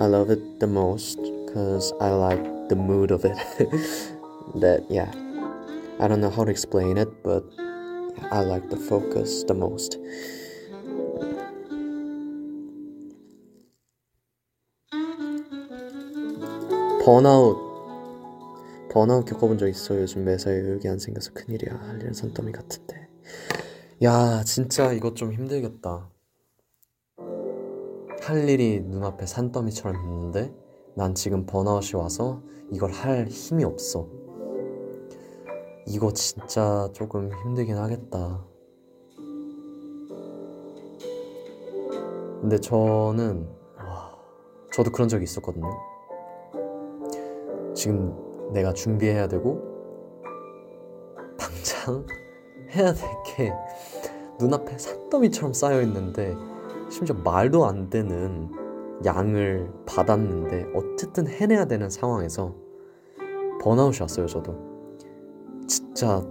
I 0.00 0.06
love 0.06 0.30
it 0.30 0.60
the 0.60 0.68
most 0.68 1.18
because 1.46 1.92
I 2.00 2.10
like 2.10 2.68
the 2.68 2.76
mood 2.76 3.10
of 3.10 3.24
it. 3.24 3.36
that, 4.54 4.84
yeah. 4.88 5.10
I 5.98 6.06
don't 6.06 6.20
know 6.20 6.30
how 6.30 6.44
to 6.44 6.50
explain 6.50 6.96
it, 6.96 7.08
but 7.22 7.44
I 8.30 8.40
like 8.40 8.70
the 8.70 8.76
focus 8.76 9.44
the 9.44 9.54
most. 9.54 9.98
번아웃. 17.09 17.57
번아웃 18.91 19.25
겪어본 19.25 19.57
적 19.57 19.67
있어. 19.67 19.99
요즘 19.99 20.25
매사에 20.25 20.53
의욕이 20.53 20.87
안 20.87 20.99
생겨서 20.99 21.33
큰일이야. 21.33 21.75
할 21.75 21.99
일은 21.99 22.13
산더미 22.13 22.51
같은데. 22.51 23.09
야 24.03 24.43
진짜 24.43 24.93
이것 24.93 25.15
좀 25.15 25.33
힘들겠다. 25.33 26.07
할 28.21 28.47
일이 28.47 28.81
눈앞에 28.81 29.25
산더미처럼 29.25 29.95
있는데 30.03 30.53
난 30.95 31.15
지금 31.15 31.47
번아웃이 31.47 31.99
와서 31.99 32.43
이걸 32.71 32.91
할 32.91 33.25
힘이 33.25 33.63
없어. 33.63 34.07
이거 35.87 36.13
진짜 36.13 36.87
조금 36.93 37.31
힘들긴 37.43 37.75
하겠다. 37.75 38.45
근데 42.39 42.59
저는 42.59 43.49
와, 43.79 44.15
저도 44.71 44.91
그런 44.91 45.09
적이 45.09 45.23
있었거든요. 45.23 45.88
지금 47.79 48.13
내가 48.51 48.73
준비해야 48.73 49.29
되고 49.29 49.61
당장 51.37 52.05
해야 52.75 52.91
될 52.93 53.07
게 53.25 53.53
눈앞에 54.37 54.77
산더미처럼 54.77 55.53
쌓여 55.53 55.81
있는데 55.83 56.35
심지어 56.91 57.15
말도 57.15 57.65
안 57.65 57.89
되는 57.89 58.51
양을 59.05 59.71
받았는데 59.85 60.73
어쨌든 60.75 61.27
해내야 61.27 61.65
되는 61.65 61.89
상황에서 61.89 62.53
번아웃이 63.61 63.99
왔어요 64.01 64.27
저도. 64.27 64.55
진짜 65.65 66.21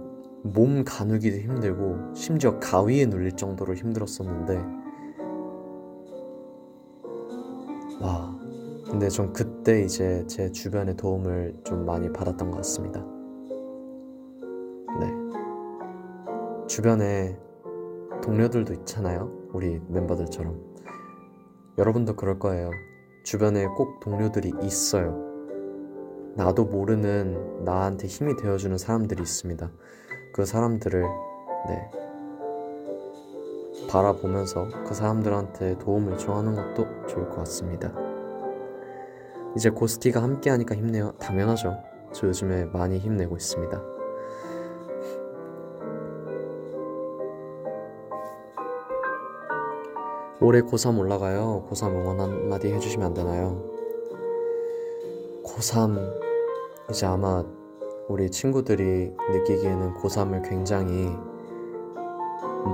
몸 0.43 0.83
가누기도 0.83 1.37
힘들고 1.37 2.13
심지어 2.13 2.59
가위에 2.59 3.07
눌릴 3.07 3.31
정도로 3.31 3.73
힘들었었는데 3.73 4.63
근데 8.99 9.07
전 9.07 9.31
그때 9.31 9.81
이제 9.81 10.25
제 10.27 10.51
주변의 10.51 10.97
도움을 10.97 11.55
좀 11.63 11.85
많이 11.85 12.11
받았던 12.11 12.51
것 12.51 12.57
같습니다. 12.57 12.99
네. 14.99 15.07
주변에 16.67 17.39
동료들도 18.21 18.73
있잖아요 18.73 19.31
우리 19.53 19.79
멤버들처럼. 19.87 20.61
여러분도 21.77 22.17
그럴 22.17 22.39
거예요. 22.39 22.71
주변에 23.23 23.67
꼭 23.67 24.01
동료들이 24.01 24.51
있어요. 24.63 25.17
나도 26.35 26.65
모르는 26.65 27.63
나한테 27.63 28.05
힘이 28.05 28.35
되어주는 28.35 28.77
사람들이 28.77 29.21
있습니다. 29.21 29.71
그 30.33 30.43
사람들을 30.43 31.03
네 31.69 31.91
바라보면서 33.89 34.67
그 34.85 34.93
사람들한테 34.93 35.77
도움을 35.77 36.11
요청하는 36.15 36.53
것도 36.53 37.07
좋을 37.07 37.29
것 37.29 37.37
같습니다. 37.37 38.08
이제 39.59 39.69
고스티가 39.69 40.23
함께하니까 40.23 40.73
힘내요. 40.73 41.11
당연하죠. 41.19 41.83
저 42.13 42.27
요즘에 42.27 42.63
많이 42.67 42.97
힘내고 42.97 43.35
있습니다. 43.35 43.83
올해 50.39 50.61
고3 50.61 50.97
올라가요. 50.97 51.67
고3 51.69 51.89
응원 51.89 52.21
한마디 52.21 52.71
해주시면 52.71 53.07
안 53.07 53.13
되나요? 53.13 53.61
고3 55.43 56.09
이제 56.89 57.05
아마 57.05 57.43
우리 58.07 58.31
친구들이 58.31 59.11
느끼기에는 59.29 59.95
고3을 59.95 60.47
굉장히 60.47 61.13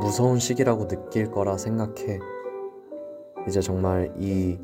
무서운 0.04 0.38
시기라고 0.38 0.88
느낄 0.88 1.32
거라 1.32 1.58
생각해. 1.58 2.20
이제 3.48 3.60
정말 3.60 4.14
이 4.20 4.60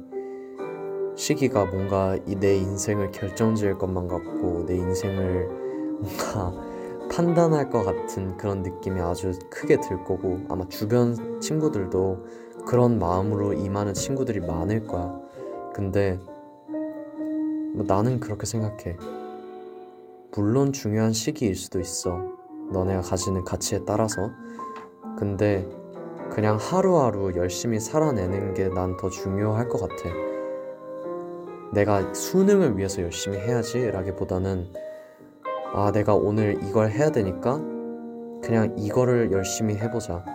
시기가 1.16 1.66
뭔가 1.66 2.18
이내 2.26 2.56
인생을 2.58 3.12
결정지을 3.12 3.78
것만 3.78 4.08
같고 4.08 4.66
내 4.66 4.76
인생을 4.76 5.48
뭔가 6.00 6.54
판단할 7.12 7.70
것 7.70 7.84
같은 7.84 8.38
그런 8.38 8.64
느낌이 8.64 9.02
아주 9.02 9.34
크게 9.50 9.80
들 9.82 10.04
거고 10.06 10.40
아마 10.50 10.66
주변 10.70 11.42
친구들도 11.42 12.26
그런 12.66 13.00
마음으로 13.00 13.54
임하는 13.54 13.94
친구들이 13.94 14.40
많을 14.40 14.88
거야. 14.88 15.20
근데 15.74 16.20
뭐 17.74 17.86
나는 17.88 18.20
그렇게 18.20 18.46
생각해. 18.46 18.98
물론 20.36 20.72
중요한 20.72 21.12
시기일 21.12 21.56
수도 21.56 21.80
있어. 21.80 22.18
너네가 22.72 23.02
가지는 23.02 23.44
가치에 23.44 23.84
따라서. 23.86 24.32
근데 25.18 25.68
그냥 26.32 26.58
하루하루 26.58 27.34
열심히 27.36 27.80
살아내는 27.80 28.54
게 28.54 28.70
난 28.70 28.96
더 28.98 29.10
중요할 29.10 29.68
것 29.68 29.80
같아. 29.82 30.31
내가 31.74 32.14
수능을 32.14 32.78
위해서 32.78 33.02
열심히 33.02 33.38
해야지 33.38 33.90
라기보다는 33.92 34.68
아, 35.74 35.92
내가 35.92 36.16
오늘 36.16 36.62
이걸 36.64 36.90
해야 36.90 37.12
되니까 37.12 37.58
그냥 38.44 38.76
이거를 38.78 39.32
열심히 39.32 39.76
해보자. 39.76 40.26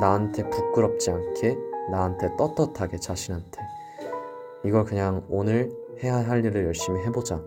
나한테 0.00 0.48
부끄럽지 0.48 1.10
않게, 1.10 1.56
나한테 1.90 2.36
떳떳하게 2.36 2.98
자신한테. 2.98 3.62
이걸 4.64 4.84
그냥 4.84 5.24
오늘 5.28 5.70
해야 6.02 6.16
할 6.16 6.44
일을 6.44 6.66
열심히 6.66 7.00
해보자. 7.00 7.40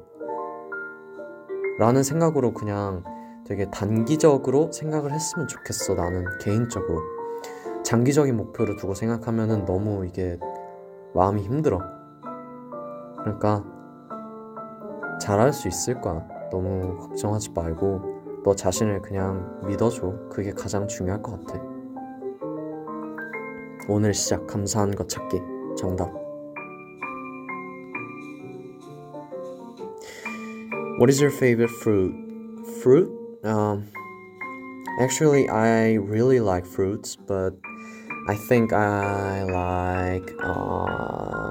라는 1.78 2.04
생각으로 2.04 2.54
그냥 2.54 3.04
되게 3.46 3.70
단기적으로 3.70 4.72
생각을 4.72 5.14
했으면 5.14 5.48
좋겠어. 5.48 5.94
나는 5.94 6.26
개인적으로. 6.42 7.02
장기적인 7.84 8.36
목표를 8.36 8.76
두고 8.76 8.96
생각하면은 8.96 9.66
너무 9.66 10.06
이게 10.06 10.38
마음이 11.14 11.42
힘들어. 11.44 11.99
그러니까 13.24 13.64
잘할 15.20 15.54
수 15.54 15.68
있을 15.68 16.00
거야. 16.02 16.26
너무 16.52 16.98
걱정하지 16.98 17.52
말고 17.52 18.42
너 18.44 18.56
자신을 18.56 19.02
그냥 19.02 19.62
믿어줘. 19.66 20.14
그게 20.30 20.52
가장 20.52 20.88
중요할 20.88 21.22
것 21.22 21.46
같아. 21.46 21.62
오늘 23.88 24.14
시작 24.14 24.48
감사한 24.48 24.92
것 24.96 25.10
찾기 25.10 25.42
정답. 25.78 26.14
What 31.00 31.10
is 31.10 31.22
your 31.22 31.34
favorite 31.34 31.72
fruit? 31.82 32.14
Fruit? 32.82 33.10
Um, 33.44 33.88
actually, 35.00 35.48
I 35.50 35.96
really 35.96 36.40
like 36.40 36.66
fruits, 36.66 37.16
but 37.16 37.56
I 38.28 38.36
think 38.36 38.74
I 38.74 39.44
like. 39.44 40.30
Um, 40.44 41.49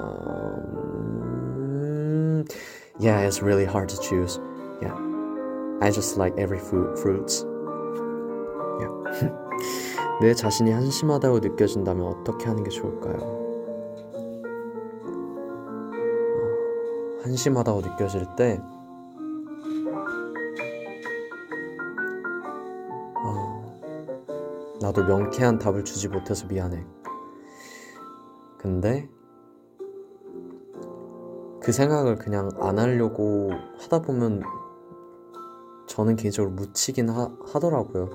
yeah, 2.99 3.21
it's 3.21 3.43
really 3.43 3.65
hard 3.65 3.89
to 3.89 4.01
choose. 4.01 4.41
Yeah, 4.83 4.97
I 5.81 5.91
just 5.91 6.19
like 6.19 6.37
every 6.39 6.59
fruit. 6.59 6.99
Fruits. 6.99 7.45
Yeah. 8.81 9.33
내 10.21 10.35
자신이 10.35 10.71
한심하다고 10.73 11.39
느껴진다면 11.41 12.07
어떻게 12.07 12.47
하는 12.47 12.65
게 12.65 12.71
좋을까요? 12.71 13.39
한심하다고 17.23 17.81
느껴질 17.83 18.27
때 18.37 18.61
나도 24.81 25.05
명쾌한 25.05 25.59
답을 25.59 25.85
주지 25.85 26.09
못해서 26.09 26.47
미안해. 26.47 26.85
근데 28.59 29.09
그 31.69 31.73
생각을 31.73 32.17
그냥 32.17 32.49
안 32.61 32.79
하려고 32.79 33.51
하다 33.79 34.01
보면 34.01 34.43
저는 35.87 36.17
개인적으로 36.17 36.51
묻히긴 36.55 37.11
하, 37.11 37.31
하더라고요. 37.53 38.09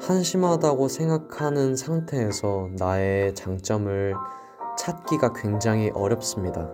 한심하다고 0.00 0.88
생각하는 0.88 1.76
상태에서 1.76 2.70
나의 2.78 3.34
장점을 3.34 4.14
찾기가 4.78 5.34
굉장히 5.34 5.90
어렵습니다. 5.90 6.70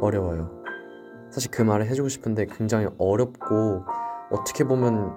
어려워요. 0.00 0.52
사실 1.32 1.50
그 1.50 1.62
말을 1.62 1.88
해주고 1.88 2.08
싶은데 2.08 2.46
굉장히 2.46 2.86
어렵고 2.98 3.82
어떻게 4.30 4.62
보면 4.62 5.16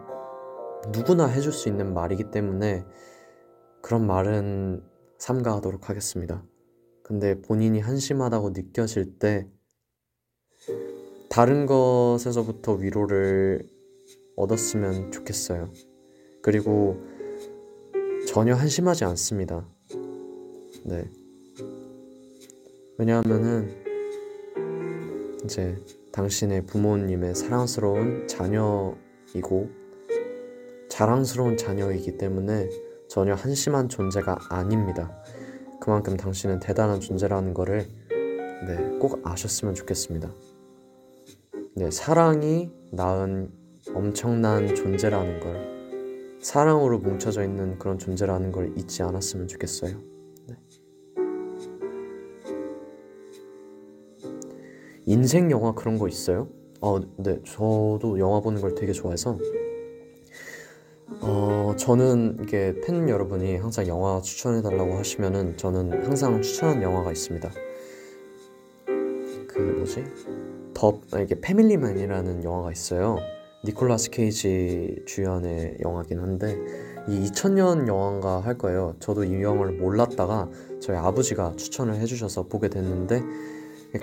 누구나 0.92 1.28
해줄 1.28 1.52
수 1.52 1.70
있는 1.70 1.94
말이기 1.94 2.32
때문에 2.32 2.88
그런 3.84 4.08
말은 4.08 4.82
삼가하도록 5.20 5.92
하겠습니다. 5.92 6.42
근데 7.10 7.42
본인이 7.42 7.80
한심하다고 7.80 8.52
느껴질 8.52 9.18
때 9.18 9.48
다른 11.28 11.66
것에서부터 11.66 12.74
위로를 12.74 13.68
얻었으면 14.36 15.12
좋겠어요. 15.12 15.72
그리고 16.44 17.02
전혀 18.28 18.54
한심하지 18.54 19.06
않습니다. 19.06 19.68
네. 20.86 21.10
왜냐하면은 23.00 23.76
이제 25.44 25.84
당신의 26.12 26.68
부모님의 26.68 27.34
사랑스러운 27.34 28.28
자녀이고 28.28 29.68
자랑스러운 30.90 31.58
자녀이기 31.58 32.20
때문에 32.20 32.70
전혀 33.08 33.34
한심한 33.34 33.90
존재가 33.90 34.38
아닙니다. 34.52 35.19
그만큼 35.90 36.18
당신은 36.18 36.60
대단한 36.60 37.00
존재라는 37.00 37.56
거를 37.56 37.88
네, 38.68 39.00
꼭 39.00 39.22
아셨으면 39.24 39.74
좋겠습니다. 39.74 40.32
네, 41.74 41.90
사랑이 41.90 42.70
낳은 42.92 43.52
엄청난 43.96 44.76
존재라는 44.76 45.40
걸 45.40 46.38
사랑으로 46.42 47.00
뭉쳐져 47.00 47.44
있는 47.44 47.80
그런 47.80 47.98
존재라는 47.98 48.52
걸 48.52 48.78
잊지 48.78 49.02
않았으면 49.02 49.48
좋겠어요. 49.48 49.98
네. 50.48 50.56
인생 55.08 55.50
영화 55.50 55.74
그런 55.74 55.98
거 55.98 56.08
있어요? 56.08 56.50
어, 56.82 57.00
네, 57.18 57.42
저도 57.44 58.20
영화 58.20 58.42
보는 58.42 58.62
걸 58.62 58.76
되게 58.76 58.92
좋아해서 58.92 59.40
어, 61.22 61.70
어, 61.70 61.76
저는 61.76 62.38
이게 62.42 62.74
팬 62.82 63.08
여러분이 63.10 63.58
항상 63.58 63.88
영화 63.88 64.22
추천해달라고 64.22 64.98
하시면은 64.98 65.58
저는 65.58 66.06
항상 66.06 66.42
추천한 66.42 66.82
영화가 66.82 67.12
있습니다. 67.12 67.50
그 69.48 69.60
뭐지? 69.60 70.04
더 70.74 71.00
아, 71.12 71.20
이게 71.20 71.40
패밀리맨이라는 71.40 72.44
영화가 72.44 72.72
있어요. 72.72 73.18
니콜라스 73.66 74.12
케이지 74.12 75.04
주연의 75.06 75.80
영화긴 75.82 76.20
한데 76.20 76.58
이 77.10 77.26
2000년 77.26 77.88
영화인가 77.88 78.40
할 78.40 78.58
거예요. 78.58 78.96
저도 79.00 79.26
이 79.26 79.42
영화를 79.42 79.74
몰랐다가 79.74 80.50
저희 80.80 80.96
아버지가 80.96 81.56
추천을 81.58 81.96
해주셔서 81.96 82.44
보게 82.44 82.70
됐는데 82.70 83.22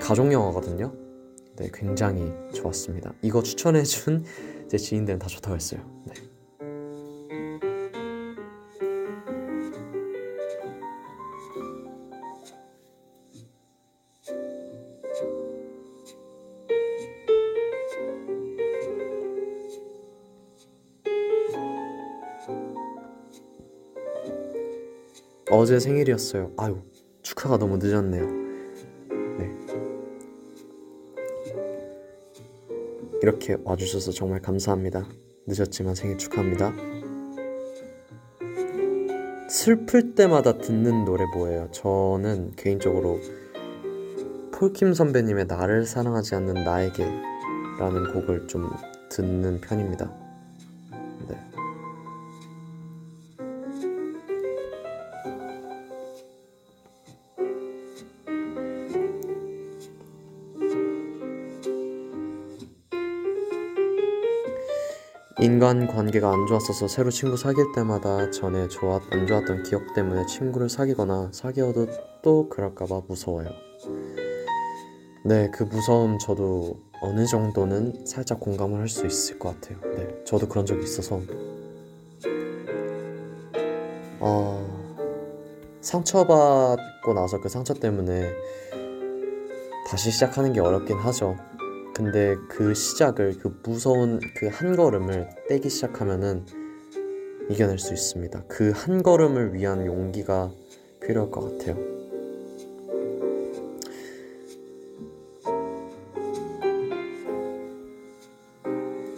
가족 0.01 0.31
영화거든요. 0.31 0.93
네, 1.57 1.71
굉장히 1.73 2.31
좋았습니다. 2.53 3.15
이거 3.23 3.43
추천해준 3.43 4.25
제 4.69 4.77
지인들은 4.77 5.19
다 5.19 5.27
좋다고 5.27 5.57
했어요. 5.57 5.81
네. 6.05 6.36
어제 25.59 25.81
생일이었어요. 25.81 26.53
아유, 26.59 26.83
축하가 27.23 27.57
너무 27.57 27.79
늦었네요. 27.79 28.27
네. 29.39 29.51
이렇게 33.23 33.57
와주셔서 33.65 34.13
정말 34.13 34.43
감사합니다. 34.43 35.09
늦었지만 35.47 35.95
생일 35.95 36.19
축하합니다. 36.19 36.75
슬플 39.49 40.15
때마다 40.15 40.59
듣는 40.59 41.07
노래 41.07 41.25
뭐예요? 41.35 41.71
저는 41.71 42.53
개인적으로 42.57 43.19
폴킴 44.53 44.93
선배님의 44.93 45.47
나를 45.47 45.87
사랑하지 45.87 46.35
않는 46.35 46.65
나에게 46.65 47.03
라는 47.79 48.13
곡을 48.13 48.47
좀 48.47 48.69
듣는 49.09 49.63
편입니다. 49.63 50.26
인간 65.67 65.89
관계가 65.89 66.31
안 66.33 66.47
좋았어서 66.47 66.87
새로 66.87 67.11
친구 67.11 67.37
사귈 67.37 67.73
때마다 67.75 68.31
전에 68.31 68.69
좋았, 68.69 69.03
안 69.11 69.27
좋았던 69.27 69.64
기억 69.64 69.95
때문에 69.95 70.25
친구를 70.27 70.69
사귀거나 70.69 71.31
사귀어도 71.33 71.89
또 72.23 72.49
그럴까봐 72.49 73.03
무서워요. 73.09 73.49
네, 75.25 75.51
그 75.53 75.64
무서움 75.64 76.21
저도 76.21 76.79
어느 77.03 77.27
정도는 77.27 78.07
살짝 78.07 78.39
공감을 78.39 78.79
할 78.79 78.89
수 78.89 79.07
있을 79.07 79.41
것 79.41 79.61
같아요. 79.61 79.81
네, 79.97 80.07
저도 80.25 80.47
그런 80.47 80.64
적이 80.64 80.85
있어서. 80.85 81.21
어, 84.21 84.64
상처받고 85.81 87.12
나서 87.12 87.41
그 87.41 87.49
상처 87.49 87.75
때문에 87.75 88.31
다시 89.91 90.12
시작하는 90.12 90.53
게 90.53 90.61
어렵긴 90.61 90.97
하죠. 90.99 91.37
근데 91.97 92.37
그 92.51 92.75
시작을 92.75 93.39
그 93.39 93.59
무서운 93.63 94.21
그 94.35 94.49
한 94.49 94.77
걸음을 94.77 95.31
떼기 95.49 95.71
시작하면은 95.71 96.45
이겨낼 97.49 97.79
수 97.79 97.95
있습니다. 97.95 98.45
그 98.49 98.71
한 98.73 99.03
걸음을 99.03 99.55
위한 99.55 99.87
용기가 99.87 100.51
필요할 101.01 101.31
것 101.31 101.59
같아요. 101.59 101.77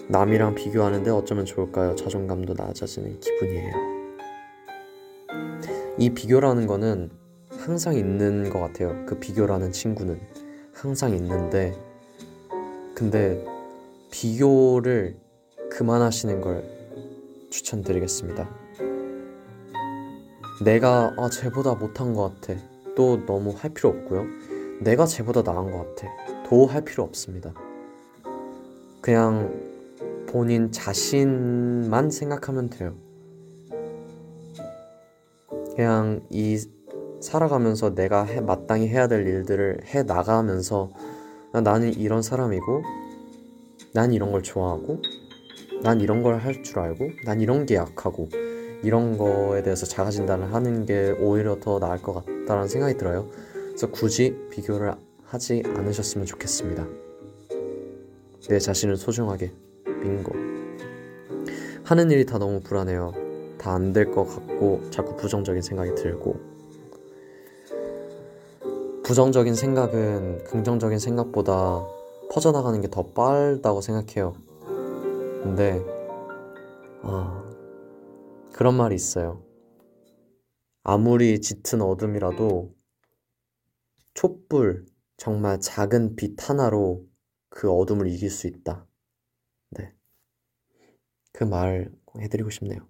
남이랑 0.09 0.55
비교하는데 0.55 1.11
어쩌면 1.11 1.45
좋을까요? 1.45 1.95
자존감도 1.97 2.55
낮아지는 2.57 3.18
기분이에요. 3.20 3.72
이 5.99 6.11
비교라는 6.11 6.66
거는 6.66 7.11
항상 7.51 7.95
있는 7.95 8.51
것 8.51 8.61
같아요. 8.61 9.05
그 9.07 9.18
비교라는 9.18 9.72
친구는 9.72 10.20
항상 10.72 11.12
있는데 11.14 11.74
근데 12.99 13.44
비교를 14.11 15.16
그만하시는 15.70 16.40
걸 16.40 16.64
추천드리겠습니다. 17.49 18.51
내가 20.64 21.14
아 21.16 21.30
쟤보다 21.30 21.76
못한 21.76 22.12
것 22.12 22.40
같아. 22.40 22.61
또 22.96 23.24
너무 23.24 23.55
할 23.57 23.72
필요 23.72 23.90
없고요. 23.90 24.24
내가 24.80 25.07
쟤보다 25.07 25.42
나은 25.42 25.70
것 25.70 25.94
같아. 25.94 26.09
더 26.49 26.66
할 26.66 26.84
필요 26.84 27.05
없습니다. 27.05 27.55
그냥 29.01 29.55
본인 30.26 30.72
자신만 30.72 32.11
생각하면 32.11 32.68
돼요. 32.68 32.94
그냥 35.76 36.20
이 36.30 36.59
살아가면서 37.20 37.94
내가 37.94 38.24
해, 38.24 38.40
마땅히 38.40 38.88
해야 38.88 39.07
될 39.07 39.24
일들을 39.24 39.82
해 39.84 40.03
나가면서 40.03 40.90
나는 41.53 41.92
이런 41.94 42.22
사람이고 42.22 42.82
난 43.94 44.12
이런 44.12 44.32
걸 44.32 44.42
좋아하고 44.42 45.01
난 45.82 46.01
이런 46.01 46.22
걸 46.22 46.36
할 46.38 46.62
줄 46.62 46.78
알고 46.80 47.11
난 47.24 47.40
이런 47.40 47.66
게 47.66 47.74
약하고 47.76 48.28
이런 48.82 49.16
거에 49.18 49.62
대해서 49.62 49.86
자가 49.86 50.11
진단을 50.11 50.53
하는 50.53 50.86
게 50.86 51.11
오히려 51.20 51.59
더 51.61 51.78
나을 51.78 52.01
것 52.01 52.12
같다는 52.24 52.68
생각이 52.68 52.96
들어요. 52.96 53.28
그래서 53.68 53.90
굳이 53.90 54.36
비교를 54.51 54.92
하지 55.24 55.62
않으셨으면 55.66 56.26
좋겠습니다. 56.26 56.86
내 58.49 58.59
자신을 58.59 58.96
소중하게 58.96 59.53
빙고 59.84 60.32
하는 61.84 62.11
일이 62.11 62.24
다 62.24 62.38
너무 62.38 62.61
불안해요. 62.61 63.12
다 63.59 63.72
안 63.74 63.92
될 63.92 64.12
것 64.12 64.24
같고 64.24 64.88
자꾸 64.90 65.16
부정적인 65.16 65.62
생각이 65.62 65.94
들고 65.96 66.38
부정적인 69.09 69.54
생각은 69.54 70.44
긍정적인 70.44 70.98
생각보다 70.98 71.86
퍼져나가는 72.30 72.78
게 72.82 72.88
더 72.88 73.02
빠르다고 73.14 73.80
생각해요. 73.80 74.34
근데, 75.42 75.82
아, 77.02 77.42
그런 78.52 78.76
말이 78.76 78.94
있어요. 78.94 79.42
아무리 80.82 81.40
짙은 81.40 81.80
어둠이라도 81.80 82.74
촛불, 84.12 84.84
정말 85.16 85.59
작은 85.59 86.14
빛 86.16 86.50
하나로 86.50 87.06
그 87.48 87.70
어둠을 87.72 88.09
이길 88.09 88.28
수 88.30 88.46
있다. 88.46 88.86
네. 89.70 89.94
그 91.32 91.44
말 91.44 91.90
해드리고 92.20 92.50
싶네요. 92.50 92.86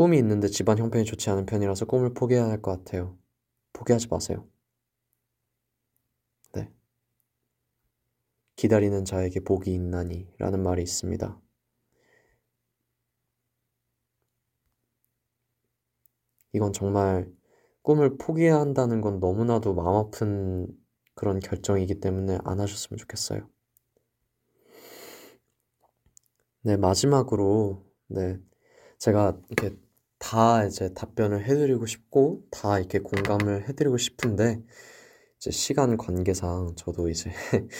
꿈이 0.00 0.16
있는데 0.16 0.48
집안 0.48 0.78
형편이 0.78 1.04
좋지 1.04 1.28
않은 1.28 1.44
편이라서 1.44 1.84
꿈을 1.84 2.14
포기해야 2.14 2.46
할 2.48 2.62
것 2.62 2.70
같아요. 2.70 3.18
포기하지 3.74 4.08
마세요. 4.08 4.48
네. 6.52 6.70
기다리는 8.54 9.04
자에게 9.04 9.40
복이 9.40 9.74
있나니 9.74 10.28
라는 10.38 10.62
말이 10.62 10.82
있습니다. 10.84 11.40
이건 16.52 16.72
정말 16.72 17.28
꿈을 17.82 18.16
포기해야 18.16 18.60
한다는 18.60 19.00
건 19.00 19.18
너무나도 19.20 19.74
마음 19.74 19.96
아픈 19.96 20.68
그런 21.16 21.40
결정이기 21.40 21.98
때문에 22.00 22.38
안 22.44 22.60
하셨으면 22.60 22.98
좋겠어요. 22.98 23.48
네, 26.62 26.76
마지막으로, 26.76 27.84
네, 28.08 28.38
제가 28.98 29.38
이렇게 29.50 29.76
다 30.20 30.64
이제 30.66 30.94
답변을 30.94 31.44
해드리고 31.46 31.86
싶고 31.86 32.44
다 32.52 32.78
이렇게 32.78 33.00
공감을 33.00 33.68
해드리고 33.68 33.98
싶은데 33.98 34.62
이제 35.38 35.50
시간 35.52 35.96
관계상 35.98 36.74
저도 36.76 37.08
이제 37.10 37.32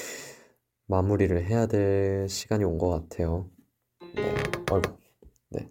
마무리를 0.89 1.47
해야 1.47 1.67
될 1.67 2.29
시간이 2.29 2.65
온 2.65 2.79
것 2.79 2.89
같아요. 2.91 3.51
네, 4.15 4.23
아이고, 4.73 4.99
네. 5.51 5.71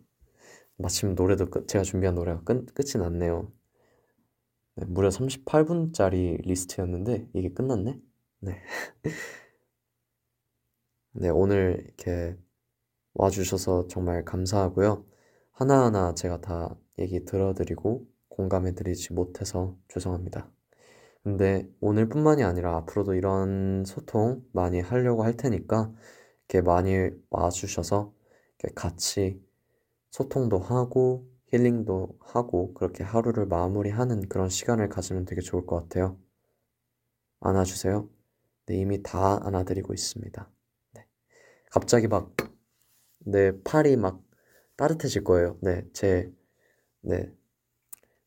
마침 0.78 1.16
노래도 1.16 1.50
끝, 1.50 1.68
제가 1.68 1.84
준비한 1.84 2.16
노래가 2.16 2.44
끝, 2.44 2.74
끝이 2.74 3.02
났네요. 3.04 3.52
네, 4.76 4.86
무려 4.88 5.10
38분짜리 5.10 6.42
리스트였는데 6.46 7.30
이게 7.34 7.50
끝났네? 7.54 8.00
네. 8.42 8.62
네, 11.14 11.30
오늘 11.30 11.84
이렇게 11.86 12.38
와주셔서 13.16 13.88
정말 13.90 14.24
감사하고요. 14.26 15.06
하나하나 15.60 16.14
제가 16.14 16.40
다 16.40 16.74
얘기 17.00 17.26
들어드리고 17.26 18.08
공감해드리지 18.30 19.12
못해서 19.12 19.76
죄송합니다. 19.90 20.50
근데 21.22 21.70
오늘뿐만이 21.82 22.44
아니라 22.46 22.78
앞으로도 22.78 23.14
이런 23.14 23.84
소통 23.86 24.42
많이 24.54 24.80
하려고 24.80 25.26
할 25.26 25.36
테니까 25.36 25.92
이렇게 26.48 26.62
많이 26.62 27.10
와주셔서 27.30 28.14
이렇게 28.60 28.74
같이 28.74 29.44
소통도 30.12 30.60
하고 30.60 31.28
힐링도 31.48 32.18
하고 32.22 32.74
그렇게 32.74 33.04
하루를 33.04 33.46
마무리하는 33.46 34.30
그런 34.30 34.48
시간을 34.48 34.88
가지면 34.88 35.26
되게 35.26 35.42
좋을 35.42 35.66
것 35.66 35.76
같아요. 35.76 36.18
안아주세요. 37.42 38.08
네, 38.68 38.78
이미 38.78 39.04
다 39.04 39.46
안아드리고 39.46 39.94
있습니다. 39.94 40.50
네. 40.94 41.06
갑자기 41.70 42.08
막 42.08 42.34
내 43.26 43.52
팔이 43.64 43.98
막 43.98 44.24
따뜻해질 44.80 45.26
거예요. 45.26 45.58
네, 45.62 45.84
제, 45.92 46.32
네, 47.02 47.30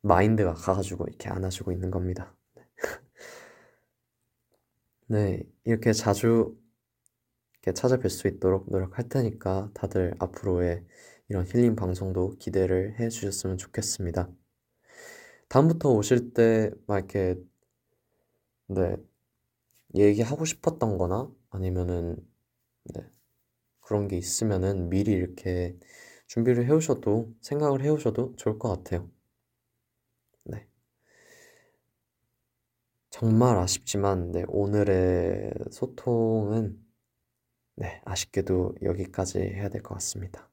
마인드가 0.02 0.54
가가지고 0.54 1.06
이렇게 1.08 1.28
안아주고 1.30 1.72
있는 1.72 1.90
겁니다. 1.90 2.36
네, 2.54 2.62
네 5.06 5.42
이렇게 5.64 5.92
자주 5.92 6.56
이렇게 7.62 7.72
찾아뵐 7.80 8.08
수 8.10 8.28
있도록 8.28 8.70
노력할 8.70 9.08
테니까 9.08 9.70
다들 9.74 10.14
앞으로의 10.18 10.84
이런 11.28 11.46
힐링 11.46 11.76
방송도 11.76 12.36
기대를 12.38 12.98
해 13.00 13.08
주셨으면 13.08 13.56
좋겠습니다. 13.56 14.28
다음부터 15.48 15.90
오실 15.90 16.32
때 16.34 16.70
막 16.86 16.98
이렇게 16.98 17.36
네 18.68 18.96
얘기하고 19.94 20.44
싶었던 20.44 20.98
거나 20.98 21.30
아니면은 21.50 22.16
네 22.94 23.02
그런 23.80 24.08
게 24.08 24.16
있으면은 24.18 24.90
미리 24.90 25.12
이렇게 25.12 25.76
준비를 26.32 26.64
해 26.64 26.72
오셔도 26.72 27.30
생각을 27.42 27.82
해 27.82 27.90
오셔도 27.90 28.34
좋을 28.36 28.58
것 28.58 28.70
같아요. 28.70 29.10
네. 30.44 30.66
정말 33.10 33.58
아쉽지만 33.58 34.32
네 34.32 34.44
오늘의 34.48 35.52
소통은 35.70 36.78
네 37.76 38.00
아쉽게도 38.06 38.76
여기까지 38.82 39.40
해야 39.40 39.68
될 39.68 39.82
것 39.82 39.94
같습니다. 39.96 40.50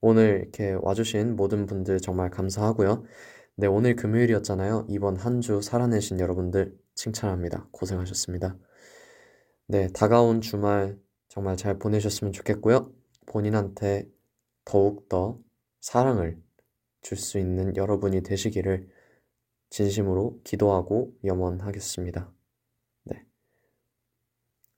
오늘 0.00 0.40
이렇게 0.42 0.74
와주신 0.80 1.36
모든 1.36 1.66
분들 1.66 2.00
정말 2.00 2.30
감사하고요. 2.30 3.04
네, 3.56 3.66
오늘 3.66 3.94
금요일이었잖아요. 3.94 4.86
이번 4.88 5.16
한 5.16 5.40
주 5.42 5.60
살아내신 5.60 6.18
여러분들 6.18 6.78
칭찬합니다. 6.94 7.68
고생하셨습니다. 7.72 8.56
네, 9.66 9.88
다가온 9.88 10.40
주말 10.40 10.98
정말 11.28 11.58
잘 11.58 11.78
보내셨으면 11.78 12.32
좋겠고요. 12.32 12.90
본인한테 13.26 14.08
더욱더 14.66 15.40
사랑을 15.80 16.42
줄 17.00 17.16
수 17.16 17.38
있는 17.38 17.76
여러분이 17.76 18.22
되시기를 18.22 18.90
진심으로 19.70 20.40
기도하고 20.44 21.16
염원하겠습니다. 21.24 22.32
네. 23.04 23.24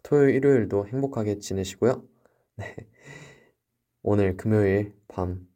토요일, 0.03 0.37
일요일도 0.37 0.87
행복하게 0.89 1.39
지내시고요. 1.39 2.07
네. 2.57 2.77
오늘 4.03 4.37
금요일 4.37 4.95
밤 5.09 5.49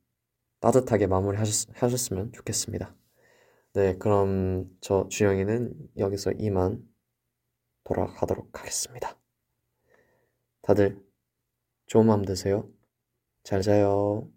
따뜻하게 0.61 1.07
마무리 1.09 1.37
하셨, 1.37 2.13
으면 2.13 2.33
좋겠습니다. 2.33 2.97
네, 3.75 3.97
그럼 3.99 4.71
저 4.81 5.07
주영이는 5.11 5.75
여기서 5.99 6.33
이만 6.39 6.83
돌아가도록 7.85 8.59
하겠습니다. 8.59 9.19
다들 10.63 10.99
좋은 11.87 12.07
밤 12.07 12.25
되세요. 12.25 12.71
잘 13.45 13.63
자요. 13.63 14.29